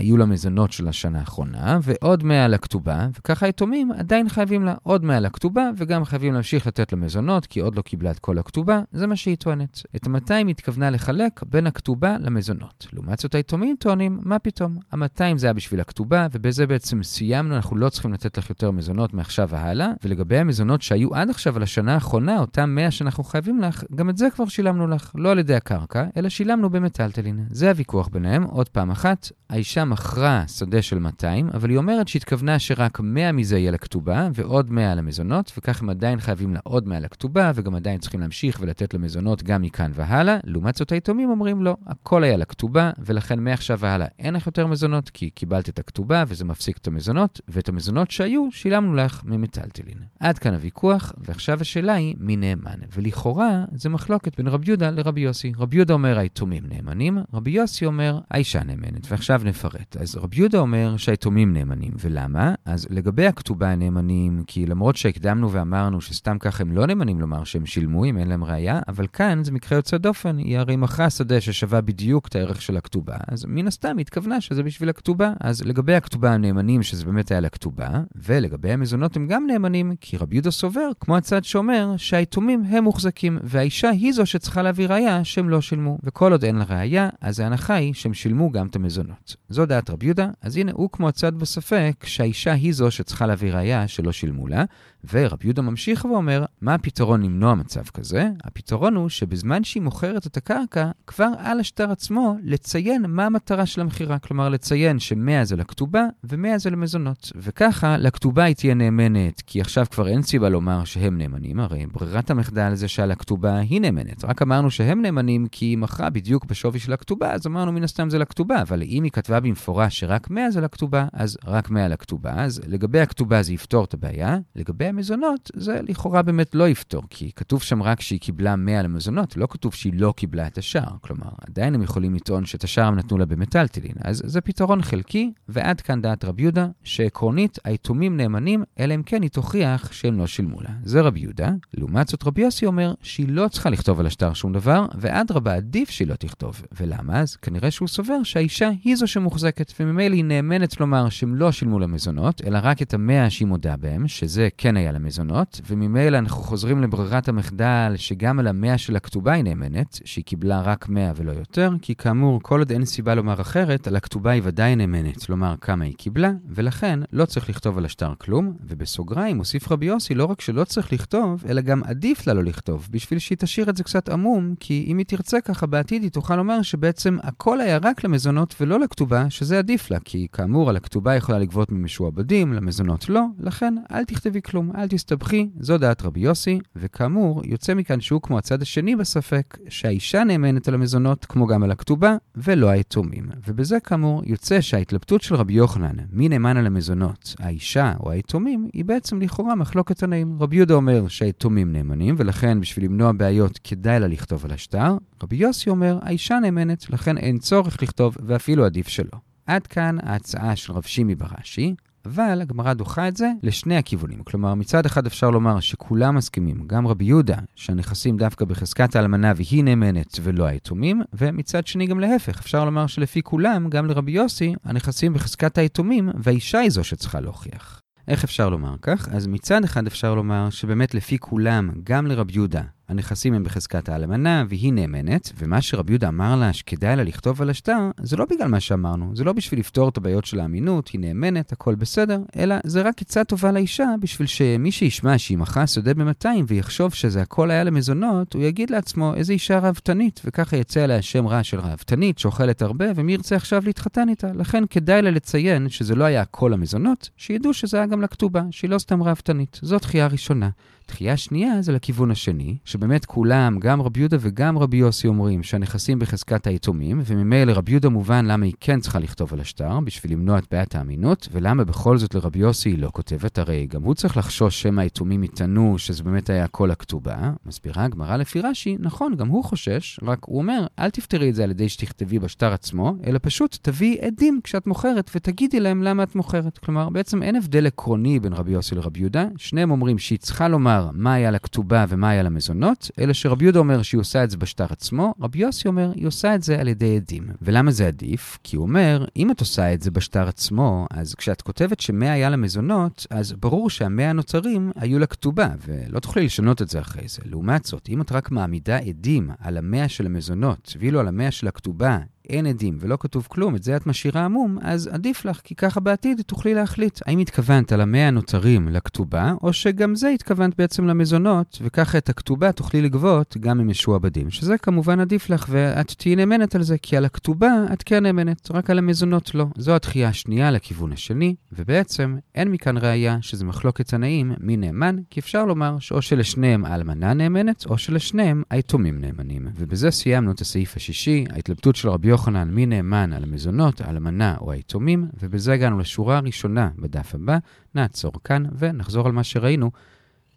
יהיו 0.00 0.16
למזונות 0.16 0.72
של 0.72 0.88
השנה 0.88 1.18
האחרונה, 1.18 1.78
ועוד 1.82 2.24
100 2.24 2.48
לכתובה, 2.48 3.06
וככה 3.18 3.46
היתומים 3.56 3.92
עדיין 3.92 4.28
חייבים 4.28 4.64
לה 4.64 4.74
עוד 4.82 5.04
100 5.04 5.20
לכתובה, 5.20 5.70
וגם 5.76 6.04
חייבים 6.04 6.32
להמשיך 6.32 6.66
לתת 6.66 6.92
לה 6.92 6.98
מזונות, 6.98 7.46
כי 7.46 7.60
עוד 7.60 7.76
לא 7.76 7.82
קיבלה 7.82 8.10
את 8.10 8.18
כל 8.18 8.38
הכתובה, 8.38 8.80
זה 8.92 9.06
מה 9.06 9.16
שהיא 9.16 9.36
טוענת. 9.36 9.82
את 9.96 10.06
ה-200 10.06 10.50
התכוונה 10.50 10.90
לחלק 10.90 11.42
בין 11.42 11.66
הכתובה 11.66 12.16
למזונות. 12.20 12.86
לעומת 12.92 13.18
זאת 13.18 13.34
היתומים 13.34 13.76
טוענים, 13.78 14.20
מה 14.22 14.38
פתאום? 14.38 14.76
ה-200 14.92 15.36
זה 15.36 15.46
היה 15.46 15.52
בשביל 15.52 15.80
הכתובה, 15.80 16.26
ובזה 16.32 16.66
בעצם 16.66 17.02
סיימנו, 17.02 17.56
אנחנו 17.56 17.76
לא 17.76 17.88
צריכים 17.88 18.12
לתת 18.12 18.38
לך 18.38 18.50
יותר 18.50 18.70
מזונות 18.70 19.14
מעכשיו 19.14 19.48
והלאה, 19.48 19.88
ולגבי 20.04 20.38
המזונות 20.38 20.82
שהיו 20.82 21.14
עד 21.14 21.30
עכשיו 21.30 21.56
על 21.56 21.62
השנה 21.62 21.94
האחרונה, 21.94 22.38
אותם 22.38 22.70
100 22.70 22.90
שאנחנו 22.90 23.24
חייבים 23.24 23.60
לך, 23.60 23.84
גם 23.94 24.10
את 24.10 24.16
זה 24.16 24.28
כבר 24.30 24.46
שילמנו 24.46 24.86
לך, 24.86 25.12
לא 25.14 25.30
על 25.30 25.38
ידי 25.38 25.54
הקרקע, 25.54 26.04
אלא 26.16 26.28
שילמנו 26.28 26.70
במטלטלין. 26.70 27.44
זה 27.50 27.68
הוויכוח 27.68 28.08
ביניהם, 28.08 28.42
עוד 28.42 28.68
פעם 28.68 28.90
אחת, 28.90 29.30
האישה 29.50 29.84
מכרה 29.84 30.44
שדה 30.48 30.82
של 30.82 30.98
200, 30.98 31.48
אבל 31.54 31.70
היא 31.70 31.78
אומרת 31.78 32.08
שהתכוונה 32.08 32.58
שרק 32.58 33.00
100 33.00 33.32
מזה 33.46 33.58
יהיה 33.58 33.70
לכתובה, 33.70 34.28
ועוד 34.34 34.70
100 34.70 34.94
למזונות, 34.94 35.52
וכך 35.58 35.82
הם 35.82 35.90
עדיין 35.90 36.20
חייבים 36.20 36.54
לה 36.54 36.60
עוד 36.64 36.88
100 36.88 37.00
לכתובה, 37.00 37.52
וגם 37.54 37.74
עדיין 37.74 37.98
צריכים 37.98 38.20
להמשיך 38.20 38.58
ולתת 38.60 38.94
למזונות 38.94 39.42
גם 39.42 39.62
מכאן 39.62 39.90
והלאה. 39.94 40.38
לעומת 40.44 40.76
זאת 40.76 40.92
היתומים 40.92 41.30
אומרים 41.30 41.62
לא, 41.62 41.76
הכל 41.86 42.24
היה 42.24 42.36
לכתובה, 42.36 42.90
ולכן 42.98 43.40
מעכשיו 43.40 43.78
והלאה 43.78 44.06
אין 44.18 44.34
לך 44.34 44.46
יותר 44.46 44.66
מזונות, 44.66 45.10
כי 45.10 45.30
קיבלת 45.30 45.68
את 45.68 45.78
הכתובה 45.78 46.24
וזה 46.28 46.44
מפסיק 46.44 46.76
את 46.76 46.86
המזונות, 46.86 47.40
ואת 47.48 47.68
המזונות 47.68 48.10
שהיו, 48.10 48.48
שילמנו 48.50 48.94
לך 48.94 49.22
ממטלטלין. 49.24 49.98
עד 50.20 50.38
כאן 50.38 50.54
הוויכוח, 50.54 51.12
ועכשיו 51.18 51.60
השאלה 51.60 51.94
היא 51.94 52.14
מי 52.18 52.36
נאמן. 52.36 52.78
ולכאורה 52.94 53.64
זה 53.72 53.88
מחלוקת 53.88 54.36
בין 54.36 54.48
רבי 54.48 54.64
יהודה 54.68 54.90
לרבי 54.90 55.20
יוסי. 55.20 55.52
רבי 55.58 55.76
יהודה 55.76 55.94
אומר 55.94 56.18
היתומים 56.18 56.62
נאמנים, 56.68 57.18
רבי 57.34 57.50
יוסי 57.50 57.86
אומר 57.86 58.18
האישה 58.30 58.64
נאמנת. 58.64 59.10
ועכשיו 59.10 59.40
נפרט. 59.44 59.96
אז 59.96 60.16
רבי 60.16 60.36
יהודה 60.36 60.58
אומר 60.58 60.96
שהיתומים 60.96 61.52
נאמנים, 61.52 61.92
ולמה? 62.00 62.54
אז 62.64 62.86
לגבי 62.90 63.26
הכתובה 63.36 63.72
הנאמנים, 63.72 64.42
כי 64.46 64.66
למרות 64.66 64.96
שהקדמנו 64.96 65.52
ואמרנו 65.52 66.00
שסתם 66.00 66.38
ככה 66.38 66.62
הם 66.62 66.72
לא 66.72 66.86
נאמנים 66.86 67.20
לומר 67.20 67.44
שהם 67.44 67.66
שילמו 67.66 68.04
אם 68.04 68.18
אין 68.18 68.28
להם 68.28 68.44
ראייה, 68.44 68.80
אבל 68.88 69.06
כאן 69.12 69.44
זה 69.44 69.52
מקרה 69.52 69.78
יוצא 69.78 69.98
דופן, 69.98 70.38
היא 70.38 70.58
הרי 70.58 70.76
מכרה 70.76 71.10
שדה 71.10 71.40
ששווה 71.40 71.80
בדיוק 71.80 72.28
את 72.28 72.36
הערך 72.36 72.62
של 72.62 72.76
הכתובה, 72.76 73.16
אז 73.28 73.44
מן 73.48 73.66
הסתם 73.66 73.96
היא 73.96 74.00
התכוונה 74.00 74.40
שזה 74.40 74.62
בשביל 74.62 74.88
הכתובה. 74.88 75.32
אז 75.40 75.64
לגבי 75.64 75.94
הכתובה 75.94 76.32
הנאמנים, 76.32 76.82
שזה 76.82 77.04
באמת 77.04 77.30
היה 77.30 77.40
לכתובה, 77.40 77.88
ולגבי 78.16 78.72
המזונות 78.72 79.16
הם 79.16 79.26
גם 79.26 79.46
נאמנים, 79.46 79.92
כי 80.00 80.16
רבי 80.16 80.36
יהודה 80.36 80.50
סובר, 80.50 80.90
כמו 81.00 81.16
הצד 81.16 81.44
שאומר, 81.44 81.94
שהיתומים 81.96 82.64
הם 82.64 82.84
מוחזקים, 82.84 83.38
והאישה 83.42 83.90
היא 83.90 84.12
זו 84.12 84.26
שצריכה 84.26 84.62
להביא 84.62 84.88
ראייה 84.88 85.24
שהם 85.24 85.48
לא 85.48 85.60
שילמו. 85.60 85.98
וכל 86.02 86.32
עוד 86.32 86.44
אין 86.44 86.56
לה 86.56 86.64
ראייה, 86.68 87.08
אז 87.20 87.40
ההנחה 87.40 87.74
היא 87.74 87.94
שהם 87.94 88.14
שילמו 88.14 88.50
גם 88.50 88.66
את 88.66 88.76
המזונות. 88.76 89.36
זו 89.48 89.66
דעת 89.66 89.90
רבי 89.90 90.06
יהודה, 90.06 90.28
אז 90.42 90.56
הנה 90.56 90.72
הוא 90.74 90.90
כמו 90.92 91.08
הצד 91.08 91.34
בספק, 91.34 92.04
שהאישה 92.06 92.52
היא 92.52 92.72
זו 92.72 92.90
שצריכה 92.90 93.25
להביא 93.26 93.52
ראייה 93.52 93.88
שלא 93.88 94.12
שילמו 94.12 94.48
לה, 94.48 94.64
ורבי 95.12 95.46
יהודה 95.46 95.62
ממשיך 95.62 96.04
ואומר, 96.04 96.44
מה 96.60 96.74
הפתרון 96.74 97.22
למנוע 97.22 97.54
מצב 97.54 97.82
כזה? 97.82 98.28
הפתרון 98.44 98.94
הוא 98.94 99.08
שבזמן 99.08 99.64
שהיא 99.64 99.82
מוכרת 99.82 100.26
את 100.26 100.36
הקרקע, 100.36 100.90
כבר 101.06 101.28
על 101.38 101.60
השטר 101.60 101.90
עצמו 101.90 102.36
לציין 102.42 103.04
מה 103.08 103.26
המטרה 103.26 103.66
של 103.66 103.80
המכירה. 103.80 104.18
כלומר, 104.18 104.48
לציין 104.48 104.98
ש-100 104.98 105.44
זה 105.44 105.56
לכתובה 105.56 106.04
ו-100 106.24 106.58
זה 106.58 106.70
למזונות. 106.70 107.32
וככה, 107.36 107.96
לכתובה 107.96 108.44
היא 108.44 108.54
תהיה 108.54 108.74
נאמנת, 108.74 109.42
כי 109.46 109.60
עכשיו 109.60 109.86
כבר 109.90 110.08
אין 110.08 110.22
סיבה 110.22 110.48
לומר 110.48 110.84
שהם 110.84 111.18
נאמנים, 111.18 111.60
הרי 111.60 111.86
ברירת 111.92 112.30
המחדל 112.30 112.74
זה 112.74 112.88
שעל 112.88 113.10
הכתובה 113.10 113.56
היא 113.56 113.80
נאמנת. 113.80 114.24
רק 114.24 114.42
אמרנו 114.42 114.70
שהם 114.70 115.02
נאמנים 115.02 115.46
כי 115.46 115.64
היא 115.64 115.78
מכרה 115.78 116.10
בדיוק 116.10 116.44
בשווי 116.44 116.78
של 116.78 116.92
הכתובה, 116.92 117.32
אז 117.32 117.46
אמרנו 117.46 117.72
מן 117.72 117.84
הסתם 117.84 118.10
זה 118.10 118.18
לכתובה, 118.18 118.62
אבל 118.62 118.82
אם 118.82 119.04
היא 119.04 119.12
כתבה 119.12 119.40
במפורש 119.40 120.00
שרק 120.00 120.30
100 120.30 120.50
זה 120.50 120.60
לכתובה, 120.60 121.06
אז 121.12 121.38
רק 121.46 121.70
100 121.70 121.88
לכתובה. 121.88 122.32
אז 122.36 122.62
לגבי 122.66 123.00
הכתובה 123.00 123.42
זה 123.42 123.52
יפתור 123.52 123.84
את 123.84 123.94
הבעיה, 123.94 124.38
לגבי 124.56 124.84
המזונות 124.96 125.50
זה 125.56 125.80
לכאורה 125.82 126.22
באמת 126.22 126.54
לא 126.54 126.68
יפתור, 126.68 127.02
כי 127.10 127.32
כתוב 127.36 127.62
שם 127.62 127.82
רק 127.82 128.00
שהיא 128.00 128.20
קיבלה 128.20 128.56
100 128.56 128.82
למזונות, 128.82 129.36
לא 129.36 129.46
כתוב 129.50 129.74
שהיא 129.74 129.92
לא 129.96 130.14
קיבלה 130.16 130.46
את 130.46 130.58
השאר. 130.58 130.96
כלומר, 131.00 131.28
עדיין 131.48 131.74
הם 131.74 131.82
יכולים 131.82 132.14
לטעון 132.14 132.46
שאת 132.46 132.64
השאר 132.64 132.84
הם 132.84 132.96
נתנו 132.96 133.18
לה 133.18 133.26
במטלטלין. 133.26 133.94
אז 134.00 134.22
זה 134.26 134.40
פתרון 134.40 134.82
חלקי, 134.82 135.32
ועד 135.48 135.80
כאן 135.80 136.02
דעת 136.02 136.24
רבי 136.24 136.42
יהודה, 136.42 136.66
שעקרונית 136.84 137.58
היתומים 137.64 138.16
נאמנים, 138.16 138.64
אלא 138.78 138.94
אם 138.94 139.02
כן 139.02 139.22
היא 139.22 139.30
תוכיח 139.30 139.92
שהם 139.92 140.18
לא 140.18 140.26
שילמו 140.26 140.60
לה. 140.60 140.70
זה 140.84 141.00
רבי 141.00 141.20
יהודה. 141.20 141.50
לעומת 141.74 142.08
זאת 142.08 142.26
רבי 142.26 142.42
יוסי 142.42 142.66
אומר 142.66 142.94
שהיא 143.02 143.28
לא 143.28 143.48
צריכה 143.48 143.70
לכתוב 143.70 144.00
על 144.00 144.06
השטר 144.06 144.32
שום 144.32 144.52
דבר, 144.52 144.86
ואדרבה 144.94 145.54
עדיף 145.54 145.90
שהיא 145.90 146.08
לא 146.08 146.14
תכתוב. 146.14 146.62
ולמה? 146.80 147.20
אז 147.20 147.36
כנראה 147.36 147.70
שהוא 147.70 147.88
סובר 147.88 148.22
שהאישה 148.22 148.70
היא 148.84 148.96
זו 148.96 149.06
שמוחזקת, 149.06 149.72
וממילא 149.80 150.14
היא 150.14 150.24
נאמנת 150.24 150.80
לומר 150.80 151.08
שהם 151.08 151.34
לא 151.34 151.52
שילמו 151.52 151.78
לה 151.78 151.86
מזונות, 151.86 152.42
אלא 152.46 152.58
רק 152.62 152.82
את 152.82 152.94
המאה 152.94 153.30
שהיא 153.30 153.48
מודה 153.48 153.76
בהם, 153.76 154.08
שזה 154.08 154.48
כן 154.58 154.76
היה 154.76 154.85
היה 154.86 154.92
למזונות, 154.92 155.60
וממילא 155.66 156.18
אנחנו 156.18 156.42
חוזרים 156.42 156.82
לברירת 156.82 157.28
המחדל 157.28 157.92
שגם 157.96 158.38
על 158.38 158.46
המאה 158.46 158.78
של 158.78 158.96
הכתובה 158.96 159.32
היא 159.32 159.44
נאמנת, 159.44 160.00
שהיא 160.04 160.24
קיבלה 160.24 160.60
רק 160.60 160.88
100 160.88 161.12
ולא 161.16 161.32
יותר, 161.32 161.70
כי 161.82 161.94
כאמור, 161.94 162.40
כל 162.42 162.58
עוד 162.58 162.70
אין 162.70 162.84
סיבה 162.84 163.14
לומר 163.14 163.40
אחרת, 163.40 163.86
על 163.86 163.96
הכתובה 163.96 164.30
היא 164.30 164.42
ודאי 164.44 164.76
נאמנת, 164.76 165.28
לומר 165.28 165.54
כמה 165.60 165.84
היא 165.84 165.94
קיבלה, 165.94 166.30
ולכן 166.48 167.00
לא 167.12 167.24
צריך 167.24 167.48
לכתוב 167.48 167.78
על 167.78 167.84
השטר 167.84 168.12
כלום, 168.18 168.52
ובסוגריים 168.68 169.36
מוסיף 169.36 169.72
רבי 169.72 169.86
יוסי 169.86 170.14
לא 170.14 170.24
רק 170.24 170.40
שלא 170.40 170.64
צריך 170.64 170.92
לכתוב, 170.92 171.44
אלא 171.48 171.60
גם 171.60 171.82
עדיף 171.84 172.26
לה 172.26 172.34
לא 172.34 172.44
לכתוב, 172.44 172.88
בשביל 172.90 173.18
שהיא 173.18 173.38
תשאיר 173.38 173.70
את 173.70 173.76
זה 173.76 173.84
קצת 173.84 174.08
עמום, 174.08 174.54
כי 174.60 174.84
אם 174.88 174.98
היא 174.98 175.06
תרצה 175.06 175.40
ככה 175.40 175.66
בעתיד, 175.66 176.02
היא 176.02 176.10
תוכל 176.10 176.36
לומר 176.36 176.62
שבעצם 176.62 177.18
הכל 177.22 177.60
היה 177.60 177.78
רק 177.82 178.04
למזונות 178.04 178.54
ולא 178.60 178.80
לכתובה, 178.80 179.30
שזה 179.30 179.58
עדיף 179.58 179.90
לה, 179.90 179.98
כי 180.04 180.26
כאמור, 180.32 180.70
על 180.70 180.76
הכתובה 180.76 181.14
יכולה 181.14 181.38
לגבות 181.38 181.72
ממשועבדים, 181.72 182.52
למזונות 182.52 183.08
לא, 183.08 183.22
לכן 183.38 183.74
אל 183.92 184.04
תכתבי 184.04 184.42
כלום, 184.42 184.65
אל 184.74 184.88
תסתבכי, 184.88 185.48
זו 185.60 185.78
דעת 185.78 186.02
רבי 186.02 186.20
יוסי, 186.20 186.58
וכאמור, 186.76 187.42
יוצא 187.44 187.74
מכאן 187.74 188.00
שהוא 188.00 188.20
כמו 188.22 188.38
הצד 188.38 188.62
השני 188.62 188.96
בספק, 188.96 189.58
שהאישה 189.68 190.24
נאמנת 190.24 190.68
על 190.68 190.74
המזונות 190.74 191.24
כמו 191.24 191.46
גם 191.46 191.62
על 191.62 191.70
הכתובה, 191.70 192.16
ולא 192.36 192.68
היתומים. 192.68 193.28
ובזה 193.48 193.80
כאמור, 193.80 194.22
יוצא 194.26 194.60
שההתלבטות 194.60 195.22
של 195.22 195.34
רבי 195.34 195.52
יוחנן, 195.52 195.96
מי 196.10 196.28
נאמן 196.28 196.56
על 196.56 196.66
המזונות, 196.66 197.34
האישה 197.38 197.92
או 198.00 198.10
היתומים, 198.10 198.68
היא 198.72 198.84
בעצם 198.84 199.20
לכאורה 199.20 199.54
מחלוקת 199.54 199.98
תנאים. 199.98 200.36
רבי 200.40 200.56
יהודה 200.56 200.74
אומר 200.74 201.08
שהיתומים 201.08 201.72
נאמנים, 201.72 202.14
ולכן 202.18 202.60
בשביל 202.60 202.84
למנוע 202.84 203.12
בעיות 203.12 203.60
כדאי 203.64 204.00
לה 204.00 204.06
לכתוב 204.06 204.44
על 204.44 204.50
השטר. 204.50 204.96
רבי 205.22 205.36
יוסי 205.36 205.70
אומר, 205.70 205.98
האישה 206.02 206.38
נאמנת, 206.42 206.90
לכן 206.90 207.18
אין 207.18 207.38
צורך 207.38 207.82
לכתוב, 207.82 208.16
ואפילו 208.26 208.64
עדיף 208.64 208.88
שלא. 208.88 209.18
עד 209.46 209.66
כאן 209.66 209.96
ההצעה 210.02 210.56
של 210.56 210.72
רב 210.72 210.82
שימי 210.82 211.14
בראשי, 211.14 211.74
אבל 212.06 212.40
הגמרא 212.42 212.72
דוחה 212.72 213.08
את 213.08 213.16
זה 213.16 213.30
לשני 213.42 213.76
הכיוונים. 213.76 214.22
כלומר, 214.22 214.54
מצד 214.54 214.86
אחד 214.86 215.06
אפשר 215.06 215.30
לומר 215.30 215.60
שכולם 215.60 216.14
מסכימים, 216.14 216.66
גם 216.66 216.86
רבי 216.86 217.04
יהודה, 217.04 217.36
שהנכסים 217.54 218.16
דווקא 218.16 218.44
בחזקת 218.44 218.96
האלמנה 218.96 219.32
והיא 219.36 219.64
נאמנת 219.64 220.18
ולא 220.22 220.44
היתומים, 220.44 221.02
ומצד 221.12 221.66
שני 221.66 221.86
גם 221.86 222.00
להפך, 222.00 222.38
אפשר 222.38 222.64
לומר 222.64 222.86
שלפי 222.86 223.22
כולם, 223.22 223.68
גם 223.68 223.86
לרבי 223.86 224.12
יוסי, 224.12 224.54
הנכסים 224.64 225.14
בחזקת 225.14 225.58
היתומים, 225.58 226.08
והאישה 226.22 226.58
היא 226.58 226.70
זו 226.70 226.84
שצריכה 226.84 227.20
להוכיח. 227.20 227.80
איך 228.08 228.24
אפשר 228.24 228.48
לומר 228.48 228.74
כך? 228.82 229.08
אז 229.08 229.26
מצד 229.26 229.64
אחד 229.64 229.86
אפשר 229.86 230.14
לומר 230.14 230.50
שבאמת 230.50 230.94
לפי 230.94 231.18
כולם, 231.18 231.70
גם 231.84 232.06
לרבי 232.06 232.32
יהודה, 232.34 232.62
הנכסים 232.88 233.34
הם 233.34 233.44
בחזקת 233.44 233.88
האלמנה, 233.88 234.44
והיא 234.48 234.72
נאמנת, 234.72 235.32
ומה 235.38 235.60
שרבי 235.60 235.92
יהודה 235.92 236.08
אמר 236.08 236.36
לה 236.36 236.52
שכדאי 236.52 236.96
לה 236.96 237.02
לכתוב 237.02 237.42
על 237.42 237.50
השטר, 237.50 237.90
זה 238.00 238.16
לא 238.16 238.24
בגלל 238.30 238.48
מה 238.48 238.60
שאמרנו, 238.60 239.16
זה 239.16 239.24
לא 239.24 239.32
בשביל 239.32 239.60
לפתור 239.60 239.88
את 239.88 239.96
הבעיות 239.96 240.24
של 240.24 240.40
האמינות, 240.40 240.88
היא 240.88 241.00
נאמנת, 241.00 241.52
הכל 241.52 241.74
בסדר, 241.74 242.20
אלא 242.36 242.56
זה 242.64 242.82
רק 242.82 243.02
עצה 243.02 243.24
טובה 243.24 243.52
לאישה, 243.52 243.88
בשביל 244.00 244.28
שמי 244.28 244.72
שישמע 244.72 245.18
שהיא 245.18 245.38
מכרה 245.38 245.66
שדה 245.66 245.94
ב-200 245.94 246.28
ויחשוב 246.46 246.94
שזה 246.94 247.22
הכל 247.22 247.50
היה 247.50 247.64
למזונות, 247.64 248.34
הוא 248.34 248.42
יגיד 248.42 248.70
לעצמו 248.70 249.14
איזה 249.14 249.32
אישה 249.32 249.58
ראוותנית, 249.58 250.20
וככה 250.24 250.56
יצא 250.56 250.80
עליה 250.80 251.02
שם 251.02 251.26
רע 251.26 251.42
של 251.42 251.60
ראוותנית, 251.60 252.18
שאוכלת 252.18 252.62
הרבה, 252.62 252.86
ומי 252.96 253.12
ירצה 253.12 253.36
עכשיו 253.36 253.62
להתחתן 253.64 254.08
איתה. 254.08 254.32
לכן 254.34 254.64
כדאי 254.70 255.02
לה 255.02 255.10
לציין 255.10 255.68
שזה 255.68 255.94
לא 255.94 256.04
היה 256.04 256.20
הכל 256.20 256.52
המזונות, 256.52 257.10
שידעו 257.16 257.54
שזה 257.54 257.76
היה 257.76 257.86
גם 257.86 258.02
לכתובה, 258.02 258.42
שהיא 258.50 258.70
לא 258.70 258.78
סתם 258.78 259.02
ראוותנית. 259.02 259.60
זו 259.62 259.78
דחייה 259.78 260.06
ראשונה. 260.06 260.50
תחייה 260.86 261.16
שנייה 261.16 261.62
זה 261.62 261.72
לכיוון 261.72 262.10
השני, 262.10 262.56
שבאמת 262.64 263.04
כולם, 263.04 263.58
גם 263.58 263.82
רבי 263.82 264.00
יהודה 264.00 264.16
וגם 264.20 264.58
רבי 264.58 264.76
יוסי 264.76 265.08
אומרים 265.08 265.42
שהנכסים 265.42 265.98
בחזקת 265.98 266.46
היתומים, 266.46 267.02
וממילא 267.06 267.52
רבי 267.52 267.72
יהודה 267.72 267.88
מובן 267.88 268.24
למה 268.26 268.46
היא 268.46 268.54
כן 268.60 268.80
צריכה 268.80 268.98
לכתוב 268.98 269.32
על 269.32 269.40
השטר, 269.40 269.80
בשביל 269.80 270.12
למנוע 270.12 270.38
את 270.38 270.44
בעיית 270.50 270.74
האמינות, 270.74 271.28
ולמה 271.32 271.64
בכל 271.64 271.98
זאת 271.98 272.14
לרבי 272.14 272.38
יוסי 272.38 272.68
היא 272.68 272.78
לא 272.78 272.90
כותבת, 272.92 273.38
הרי 273.38 273.66
גם 273.66 273.82
הוא 273.82 273.94
צריך 273.94 274.16
לחשוש 274.16 274.62
שמא 274.62 274.80
היתומים 274.80 275.24
יטענו 275.24 275.78
שזה 275.78 276.02
באמת 276.04 276.30
היה 276.30 276.48
כל 276.48 276.70
הכתובה. 276.70 277.32
מסבירה 277.46 277.84
הגמרא 277.84 278.16
לפי 278.16 278.40
רש"י, 278.40 278.76
נכון, 278.80 279.14
גם 279.14 279.28
הוא 279.28 279.44
חושש, 279.44 280.00
רק 280.02 280.18
הוא 280.26 280.38
אומר, 280.38 280.66
אל 280.78 280.90
תפתרי 280.90 281.30
את 281.30 281.34
זה 281.34 281.44
על 281.44 281.50
ידי 281.50 281.68
שתכתבי 281.68 282.18
בשטר 282.18 282.52
עצמו, 282.52 282.96
אלא 283.06 283.18
פשוט 283.22 283.58
תביאי 283.62 283.98
עדים 284.00 284.40
כשאת 284.44 284.66
מוכרת 284.66 285.10
ותגידי 285.14 285.60
להם 285.60 285.82
למה 285.82 286.02
את 286.02 286.14
מוכרת. 286.14 286.58
כלומר, 286.58 286.88
בעצם 286.88 287.22
אין 287.22 287.36
הבדל 287.36 287.66
עקרוני 287.66 288.20
בין 288.20 288.32
רבי 288.32 288.52
יוסי 288.52 288.74
לרבי 288.74 289.00
יהודה, 289.00 289.28
שניהם 289.36 289.70
אומרים 289.70 289.98
שהיא 289.98 290.18
צריכה 290.18 290.48
לומר 290.48 290.75
לומר 290.78 290.90
מה 290.92 291.14
היה 291.14 291.30
לכתובה 291.30 291.84
ומה 291.88 292.10
היה 292.10 292.22
למזונות, 292.22 292.90
אלא 292.98 293.12
שרבי 293.12 293.44
יהודה 293.44 293.58
אומר 293.58 293.82
שהיא 293.82 294.00
עושה 294.00 294.24
את 294.24 294.30
זה 294.30 294.36
בשטר 294.36 294.66
עצמו, 294.70 295.14
רבי 295.20 295.38
יוסי 295.38 295.68
אומר, 295.68 295.92
היא 295.94 296.06
עושה 296.06 296.34
את 296.34 296.42
זה 296.42 296.60
על 296.60 296.68
ידי 296.68 296.96
עדים. 296.96 297.28
ולמה 297.42 297.70
זה 297.70 297.86
עדיף? 297.86 298.38
כי 298.44 298.56
הוא 298.56 298.62
אומר, 298.62 299.04
אם 299.16 299.30
את 299.30 299.40
עושה 299.40 299.74
את 299.74 299.82
זה 299.82 299.90
בשטר 299.90 300.28
עצמו, 300.28 300.86
אז 300.90 301.14
כשאת 301.14 301.42
כותבת 301.42 301.80
שמאה 301.80 302.12
היה 302.12 302.30
למזונות, 302.30 303.06
אז 303.10 303.32
ברור 303.32 303.70
שהמאה 303.70 304.10
הנוצרים 304.10 304.72
היו 304.76 304.98
לכתובה, 304.98 305.48
ולא 305.66 306.00
תוכלי 306.00 306.24
לשנות 306.24 306.62
את 306.62 306.68
זה 306.68 306.80
אחרי 306.80 307.08
זה. 307.08 307.22
לעומת 307.24 307.64
זאת, 307.64 307.88
אם 307.88 308.00
את 308.00 308.12
רק 308.12 308.30
מעמידה 308.30 308.78
עדים 308.78 309.30
על 309.40 309.56
המאה 309.56 309.88
של 309.88 310.06
המזונות, 310.06 310.76
ואילו 310.78 311.00
על 311.00 311.08
המאה 311.08 311.30
של 311.30 311.48
הכתובה 311.48 311.98
אין 312.30 312.46
עדים 312.46 312.76
ולא 312.80 312.96
כתוב 313.00 313.26
כלום, 313.30 313.56
את 313.56 313.62
זה 313.62 313.76
את 313.76 313.86
משאירה 313.86 314.24
עמום, 314.24 314.58
אז 314.62 314.86
עדיף 314.86 315.24
לך, 315.24 315.40
כי 315.44 315.54
ככה 315.54 315.80
בעתיד 315.80 316.20
תוכלי 316.26 316.54
להחליט 316.54 317.00
האם 317.06 317.18
התכוונת 317.18 317.72
על 317.72 317.80
המאה 317.80 318.08
הנותרים 318.08 318.68
לכתובה, 318.68 319.32
או 319.42 319.52
שגם 319.52 319.94
זה 319.94 320.08
התכוונת 320.08 320.56
בעצם 320.58 320.86
למזונות, 320.86 321.58
וככה 321.62 321.98
את 321.98 322.08
הכתובה 322.08 322.52
תוכלי 322.52 322.82
לגבות 322.82 323.36
גם 323.40 323.60
עם 323.60 323.68
משועבדים, 323.68 324.30
שזה 324.30 324.58
כמובן 324.58 325.00
עדיף 325.00 325.30
לך, 325.30 325.46
ואת 325.50 325.92
תהיי 325.98 326.16
נאמנת 326.16 326.54
על 326.54 326.62
זה, 326.62 326.78
כי 326.78 326.96
על 326.96 327.04
הכתובה 327.04 327.50
את 327.72 327.82
כן 327.82 328.02
נאמנת, 328.02 328.48
רק 328.50 328.70
על 328.70 328.78
המזונות 328.78 329.34
לא. 329.34 329.46
זו 329.56 329.76
התחייה 329.76 330.08
השנייה 330.08 330.50
לכיוון 330.50 330.92
השני, 330.92 331.34
ובעצם 331.52 332.16
אין 332.34 332.48
מכאן 332.48 332.76
ראייה 332.76 333.18
שזה 333.20 333.44
מחלוקת 333.44 333.88
תנאים 333.88 334.32
מי 334.40 334.56
נאמן, 334.56 334.96
כי 335.10 335.20
אפשר 335.20 335.44
לומר 335.44 335.78
שאו 335.78 336.02
שלשניהם 336.02 336.64
האלמנה 336.64 337.14
נאמנת, 337.14 337.66
או 337.66 337.78
שלשניהם 337.78 338.42
היתומים 338.50 339.00
נאמנים. 339.00 339.48
ובזה 339.56 339.90
סיימנו 339.90 340.30
את 340.30 340.40
הסעיף 340.40 340.76
השישי, 340.76 341.24
ההתלבטות 341.30 341.76
של 341.76 341.88
רבי 341.88 342.12
יוחנן 342.16 342.50
מי 342.50 342.66
נאמן 342.66 343.12
על 343.12 343.22
המזונות, 343.22 343.80
האלמנה 343.80 344.36
או 344.40 344.52
היתומים, 344.52 345.08
ובזה 345.20 345.52
הגענו 345.52 345.78
לשורה 345.78 346.16
הראשונה 346.16 346.70
בדף 346.78 347.14
הבא. 347.14 347.38
נעצור 347.74 348.12
כאן 348.24 348.44
ונחזור 348.58 349.06
על 349.06 349.12
מה 349.12 349.24
שראינו. 349.24 349.70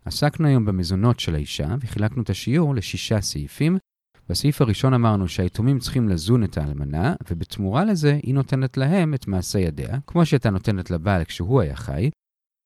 עסקנו 0.05 0.47
היום 0.47 0.65
במזונות 0.65 1.19
של 1.19 1.35
האישה 1.35 1.75
וחילקנו 1.79 2.21
את 2.21 2.29
השיעור 2.29 2.75
לשישה 2.75 3.21
סעיפים. 3.21 3.77
בסעיף 4.29 4.61
הראשון 4.61 4.93
אמרנו 4.93 5.27
שהיתומים 5.27 5.79
צריכים 5.79 6.09
לזון 6.09 6.43
את 6.43 6.57
האלמנה, 6.57 7.15
ובתמורה 7.31 7.85
לזה 7.85 8.19
היא 8.23 8.33
נותנת 8.33 8.77
להם 8.77 9.13
את 9.13 9.27
מעשה 9.27 9.59
ידיה, 9.59 9.97
כמו 10.07 10.25
שהייתה 10.25 10.49
נותנת 10.49 10.91
לבעל 10.91 11.23
כשהוא 11.23 11.61
היה 11.61 11.75
חי. 11.75 12.09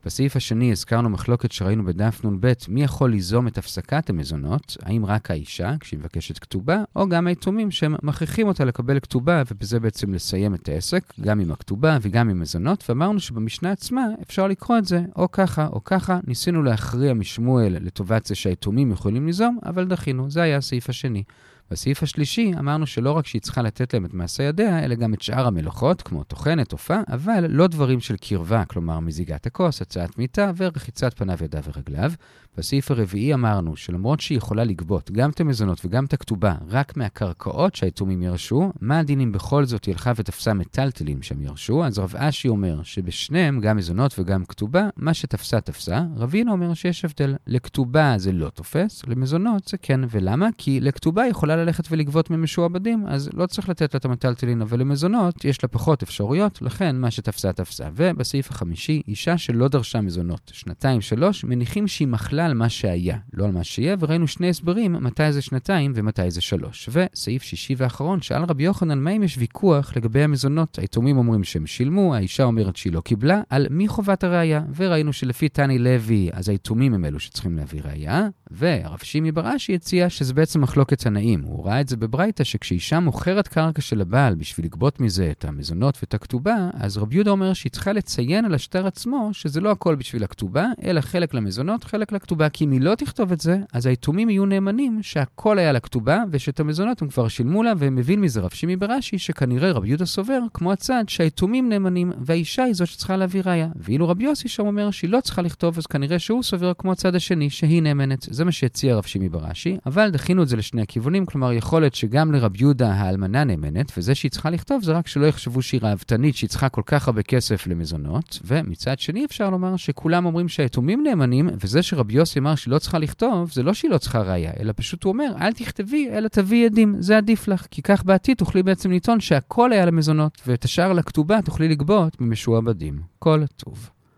בסעיף 0.06 0.36
השני 0.36 0.72
הזכרנו 0.72 1.10
מחלוקת 1.10 1.52
שראינו 1.52 1.86
בדף 1.86 2.26
נ"ב, 2.26 2.54
מי 2.68 2.84
יכול 2.84 3.12
ליזום 3.12 3.48
את 3.48 3.58
הפסקת 3.58 4.10
המזונות, 4.10 4.78
האם 4.84 5.06
רק 5.06 5.32
האישה, 5.32 5.74
כשהיא 5.80 6.00
מבקשת 6.00 6.40
כתובה, 6.40 6.84
או 6.96 7.10
גם 7.10 7.28
היתומים 7.28 7.72
שהם 7.72 7.96
מכריחים 8.04 8.48
אותה 8.48 8.66
לקבל 8.66 9.00
כתובה, 9.00 9.44
ובזה 9.52 9.80
בעצם 9.80 10.14
לסיים 10.14 10.56
את 10.56 10.70
העסק, 10.70 11.14
גם 11.22 11.40
עם 11.40 11.52
הכתובה 11.52 11.98
וגם 12.02 12.30
עם 12.30 12.40
מזונות, 12.40 12.84
ואמרנו 12.90 13.20
שבמשנה 13.20 13.72
עצמה 13.72 14.06
אפשר 14.22 14.48
לקרוא 14.48 14.78
את 14.78 14.86
זה 14.86 15.02
או 15.16 15.32
ככה 15.32 15.68
או 15.68 15.84
ככה. 15.84 16.20
ניסינו 16.28 16.64
להכריע 16.64 17.14
משמואל 17.14 17.78
לטובת 17.82 18.26
זה 18.26 18.36
שהיתומים 18.36 18.92
יכולים 18.92 19.26
ליזום, 19.26 19.60
אבל 19.66 19.86
דחינו, 19.86 20.32
זה 20.32 20.42
היה 20.42 20.58
הסעיף 20.58 20.90
השני. 20.90 21.24
בסעיף 21.74 22.04
השלישי 22.04 22.52
אמרנו 22.60 22.88
שלא 22.88 23.12
רק 23.12 23.28
שהיא 23.28 23.42
צריכה 23.42 23.62
לתת 23.62 23.94
להם 23.94 24.06
את 24.06 24.14
מעשה 24.14 24.44
ידיה, 24.44 24.84
אלא 24.84 24.96
גם 24.96 25.14
את 25.14 25.22
שאר 25.22 25.48
המלאכות, 25.48 26.02
כמו 26.02 26.24
טוחנת, 26.24 26.72
עופה, 26.72 26.98
אבל 27.08 27.46
לא 27.50 27.68
דברים 27.68 28.00
של 28.00 28.16
קרבה, 28.18 28.66
כלומר 28.66 29.00
מזיגת 29.00 29.46
הכוס, 29.46 29.82
הצעת 29.82 30.18
מיטה 30.18 30.52
ורחיצת 30.58 31.14
פניו, 31.18 31.38
ידיו 31.44 31.64
ורגליו. 31.64 32.12
בסעיף 32.58 32.92
הרביעי 32.92 33.34
אמרנו 33.34 33.76
שלמרות 33.76 34.20
שהיא 34.20 34.38
יכולה 34.38 34.64
לגבות 34.64 35.12
גם 35.12 35.30
את 35.30 35.40
המזונות 35.40 35.86
וגם 35.86 36.06
את 36.06 36.14
הכתובה 36.14 36.56
רק 36.70 36.98
מהקרקעות 36.98 37.76
שהיתומים 37.76 38.22
ירשו, 38.22 38.72
מה 38.82 39.00
הדין 39.00 39.20
אם 39.20 39.32
בכל 39.32 39.66
זאת 39.66 39.86
היא 39.86 39.94
הלכה 39.94 40.12
ותפסה 40.16 40.54
מטלטלים 40.54 41.22
שהם 41.22 41.42
ירשו? 41.42 41.86
אז 41.86 42.00
רב 42.00 42.14
אשי 42.18 42.48
אומר 42.48 42.84
שבשניהם, 42.84 43.60
גם 43.60 43.78
מזונות 43.78 44.20
וגם 44.20 44.46
כתובה, 44.46 44.90
מה 44.98 45.14
שתפסה 45.14 45.62
תפסה. 45.62 46.02
רבינו 46.16 46.52
אומר 46.52 46.74
שיש 46.74 47.06
הבדל. 47.06 47.36
לכתובה 47.48 48.14
זה 48.18 48.32
לא 48.32 48.50
תופס, 48.50 49.04
למזונות 49.08 49.68
זה 49.68 49.78
כן. 49.78 50.00
ולמה? 50.10 50.50
כי 50.58 50.80
לכתובה 50.80 51.28
יכולה 51.28 51.63
ללכת 51.64 51.92
ולגבות 51.92 52.30
ממשועבדים, 52.30 53.06
אז 53.08 53.30
לא 53.34 53.46
צריך 53.46 53.70
לתת 53.70 53.94
לה 53.94 53.98
את 53.98 54.06
המטלטלין, 54.06 54.62
אבל 54.62 54.80
למזונות 54.80 55.46
יש 55.46 55.64
לה 55.64 55.70
פחות 55.70 56.04
אפשרויות, 56.04 56.62
לכן 56.62 56.96
מה 56.96 57.12
שתפסה 57.12 57.54
תפסה. 57.54 57.86
ובסעיף 57.96 58.52
החמישי, 58.52 59.02
אישה 59.08 59.38
שלא 59.38 59.68
דרשה 59.68 60.02
מזונות, 60.02 60.52
שנתיים-שלוש, 60.54 61.44
מניחים 61.44 61.88
שהיא 61.88 62.08
מחלה 62.08 62.46
על 62.46 62.54
מה 62.54 62.70
שהיה, 62.70 63.18
לא 63.34 63.46
על 63.46 63.52
מה 63.52 63.64
שיהיה, 63.64 63.96
וראינו 64.00 64.28
שני 64.28 64.50
הסברים 64.50 64.94
מתי 64.94 65.32
זה 65.32 65.42
שנתיים 65.42 65.92
ומתי 65.96 66.32
זה 66.32 66.42
שלוש. 66.42 66.90
וסעיף 66.92 67.44
שישי 67.44 67.76
ואחרון, 67.78 68.22
שאל 68.22 68.44
רבי 68.44 68.64
יוחנן, 68.64 69.00
מה 69.00 69.12
אם 69.12 69.24
יש 69.24 69.38
ויכוח 69.38 69.98
לגבי 69.98 70.24
המזונות? 70.24 70.80
היתומים 70.80 71.18
אומרים 71.18 71.44
שהם 71.44 71.68
שילמו, 71.68 72.16
האישה 72.16 72.44
אומרת 72.44 72.76
שהיא 72.76 72.94
לא 72.94 73.02
קיבלה, 73.02 73.42
על 73.50 73.68
מי 73.70 73.88
חובת 73.88 74.24
הראייה? 74.24 74.62
וראינו 74.76 75.14
שלפי 75.14 75.50
תני 75.50 75.80
לוי, 75.80 76.30
אז 76.34 76.50
היתומים 76.50 76.94
הם 76.94 77.06
אלו 77.06 77.20
שצריכים 77.20 77.58
להביא 77.58 77.82
ראייה, 77.86 78.28
והרב 78.52 79.00
שימי 79.04 79.32
בראשי 79.32 79.76
הציע 79.76 80.10
שזה 80.10 80.34
בעצם 80.34 80.62
מחלוקת 80.62 81.00
תנאים. 81.00 81.44
הוא 81.54 81.66
ראה 81.66 81.82
את 81.82 81.88
זה 81.88 81.98
בברייתא, 81.98 82.44
שכשאישה 82.44 83.00
מוכרת 83.00 83.48
קרקע 83.48 83.82
של 83.82 84.02
הבעל 84.02 84.36
בשביל 84.36 84.66
לגבות 84.66 85.00
מזה 85.00 85.32
את 85.32 85.46
המזונות 85.46 85.98
ואת 86.02 86.14
הכתובה, 86.14 86.70
אז 86.74 86.98
רבי 86.98 87.16
יהודה 87.16 87.32
אומר 87.32 87.54
שהיא 87.54 87.72
צריכה 87.72 87.94
לציין 87.94 88.46
על 88.46 88.54
השטר 88.54 88.88
עצמו 88.88 89.30
שזה 89.32 89.62
לא 89.62 89.72
הכל 89.72 89.96
בשביל 89.96 90.24
הכתובה, 90.24 90.68
אלא 90.84 91.02
חלק 91.02 91.34
למזונות, 91.34 91.84
חלק 91.84 92.12
לכתובה. 92.12 92.50
כי 92.50 92.66
אם 92.66 92.72
היא 92.72 92.82
לא 92.82 92.96
תכתוב 92.96 93.32
את 93.32 93.42
זה, 93.42 93.58
אז 93.74 93.86
היתומים 93.86 94.30
יהיו 94.30 94.46
נאמנים 94.46 95.04
שהכל 95.04 95.60
היה 95.60 95.72
לכתובה, 95.72 96.24
ושאת 96.32 96.60
המזונות 96.60 97.02
הם 97.02 97.08
כבר 97.08 97.28
שילמו 97.28 97.64
לה, 97.64 97.74
והם 97.78 97.96
מבין 97.96 98.22
מזה 98.22 98.42
רב 98.42 98.50
שימי 98.50 98.76
ברש"י, 98.76 99.18
שכנראה 99.18 99.72
רבי 99.72 99.88
יהודה 99.88 100.06
סובר, 100.06 100.40
כמו 100.54 100.72
הצד, 100.72 101.04
שהיתומים 101.08 101.70
נאמנים, 101.70 102.12
והאישה 102.18 102.64
היא 102.64 102.74
זו 102.74 102.86
שצריכה 102.86 103.18
להביא 103.18 103.42
ראיה. 103.46 103.68
ואילו 103.76 104.10
רבי 104.10 104.24
יוסי 104.24 104.48
שם 104.48 104.68
אומר 104.68 104.92
שהיא 104.92 105.10
לא 105.10 105.20
צריכה 105.22 105.42
לכתוב, 105.42 105.78
אז 105.78 105.86
כנראה 105.86 106.20
שהוא 106.20 106.44
סובר 106.44 106.72
כמו 106.78 106.92
הצד 106.92 107.16
השני, 107.16 107.50
שהיא 107.50 107.82
נאמנת. 107.82 108.28
זה 108.32 108.46
מה 108.46 108.52
שהציע 108.52 108.96
רב 108.96 109.04
שימי 109.04 109.30
ברש"י, 109.30 109.78
אבל 109.86 110.10
דחינו 110.10 110.44
את 110.44 110.48
זה 110.48 110.58
לשני 110.58 110.82
הכיוונים, 110.82 111.26
כלומר 111.34 111.54
יכול 111.54 111.82
להיות 111.82 111.96
שגם 111.96 112.32
לרב 112.32 112.62
יהודה 112.62 112.92
האלמנה 112.94 113.44
נאמנת, 113.44 113.92
וזה 113.98 114.16
שהיא 114.16 114.32
צריכה 114.32 114.50
לכתוב 114.50 114.84
זה 114.84 114.92
רק 114.92 115.08
שלא 115.08 115.26
יחשבו 115.26 115.62
שהיא 115.62 115.82
ראוותנית, 115.84 116.36
שהיא 116.36 116.50
צריכה 116.50 116.70
כל 116.70 116.82
כך 116.86 117.08
הרבה 117.08 117.24
כסף 117.24 117.68
למזונות, 117.68 118.40
ומצד 118.46 119.00
שני 119.00 119.26
אפשר 119.26 119.50
לומר 119.50 119.76
שכולם 119.76 120.26
אומרים 120.26 120.50
שהיתומים 120.50 121.04
נאמנים, 121.04 121.50
וזה 121.62 121.84
שרבי 121.84 122.14
יוסי 122.14 122.40
אמר 122.40 122.56
שהיא 122.56 122.72
לא 122.72 122.80
צריכה 122.80 123.00
לכתוב, 123.00 123.52
זה 123.52 123.64
לא 123.64 123.74
שהיא 123.74 123.92
לא 123.92 123.98
צריכה 123.98 124.22
ראייה, 124.22 124.52
אלא 124.60 124.74
פשוט 124.76 125.04
הוא 125.04 125.14
אומר, 125.14 125.34
אל 125.42 125.54
תכתבי, 125.54 126.10
אלא 126.12 126.28
תביאי 126.28 126.66
עדים, 126.66 126.96
זה 127.00 127.18
עדיף 127.18 127.48
לך, 127.48 127.66
כי 127.72 127.82
כך 127.82 128.06
בעתיד 128.06 128.38
תוכלי 128.38 128.64
בעצם 128.64 128.92
לטעון 128.92 129.20
שהכל 129.20 129.72
היה 129.72 129.86
למזונות, 129.86 130.42
ואת 130.48 130.64
השאר 130.64 130.94
לכתובה 130.94 131.42
תוכלי 131.42 131.68
לגבות 131.68 132.22
ממשועבדים. 132.22 133.02
כל 133.20 133.44
טוב. 133.58 133.90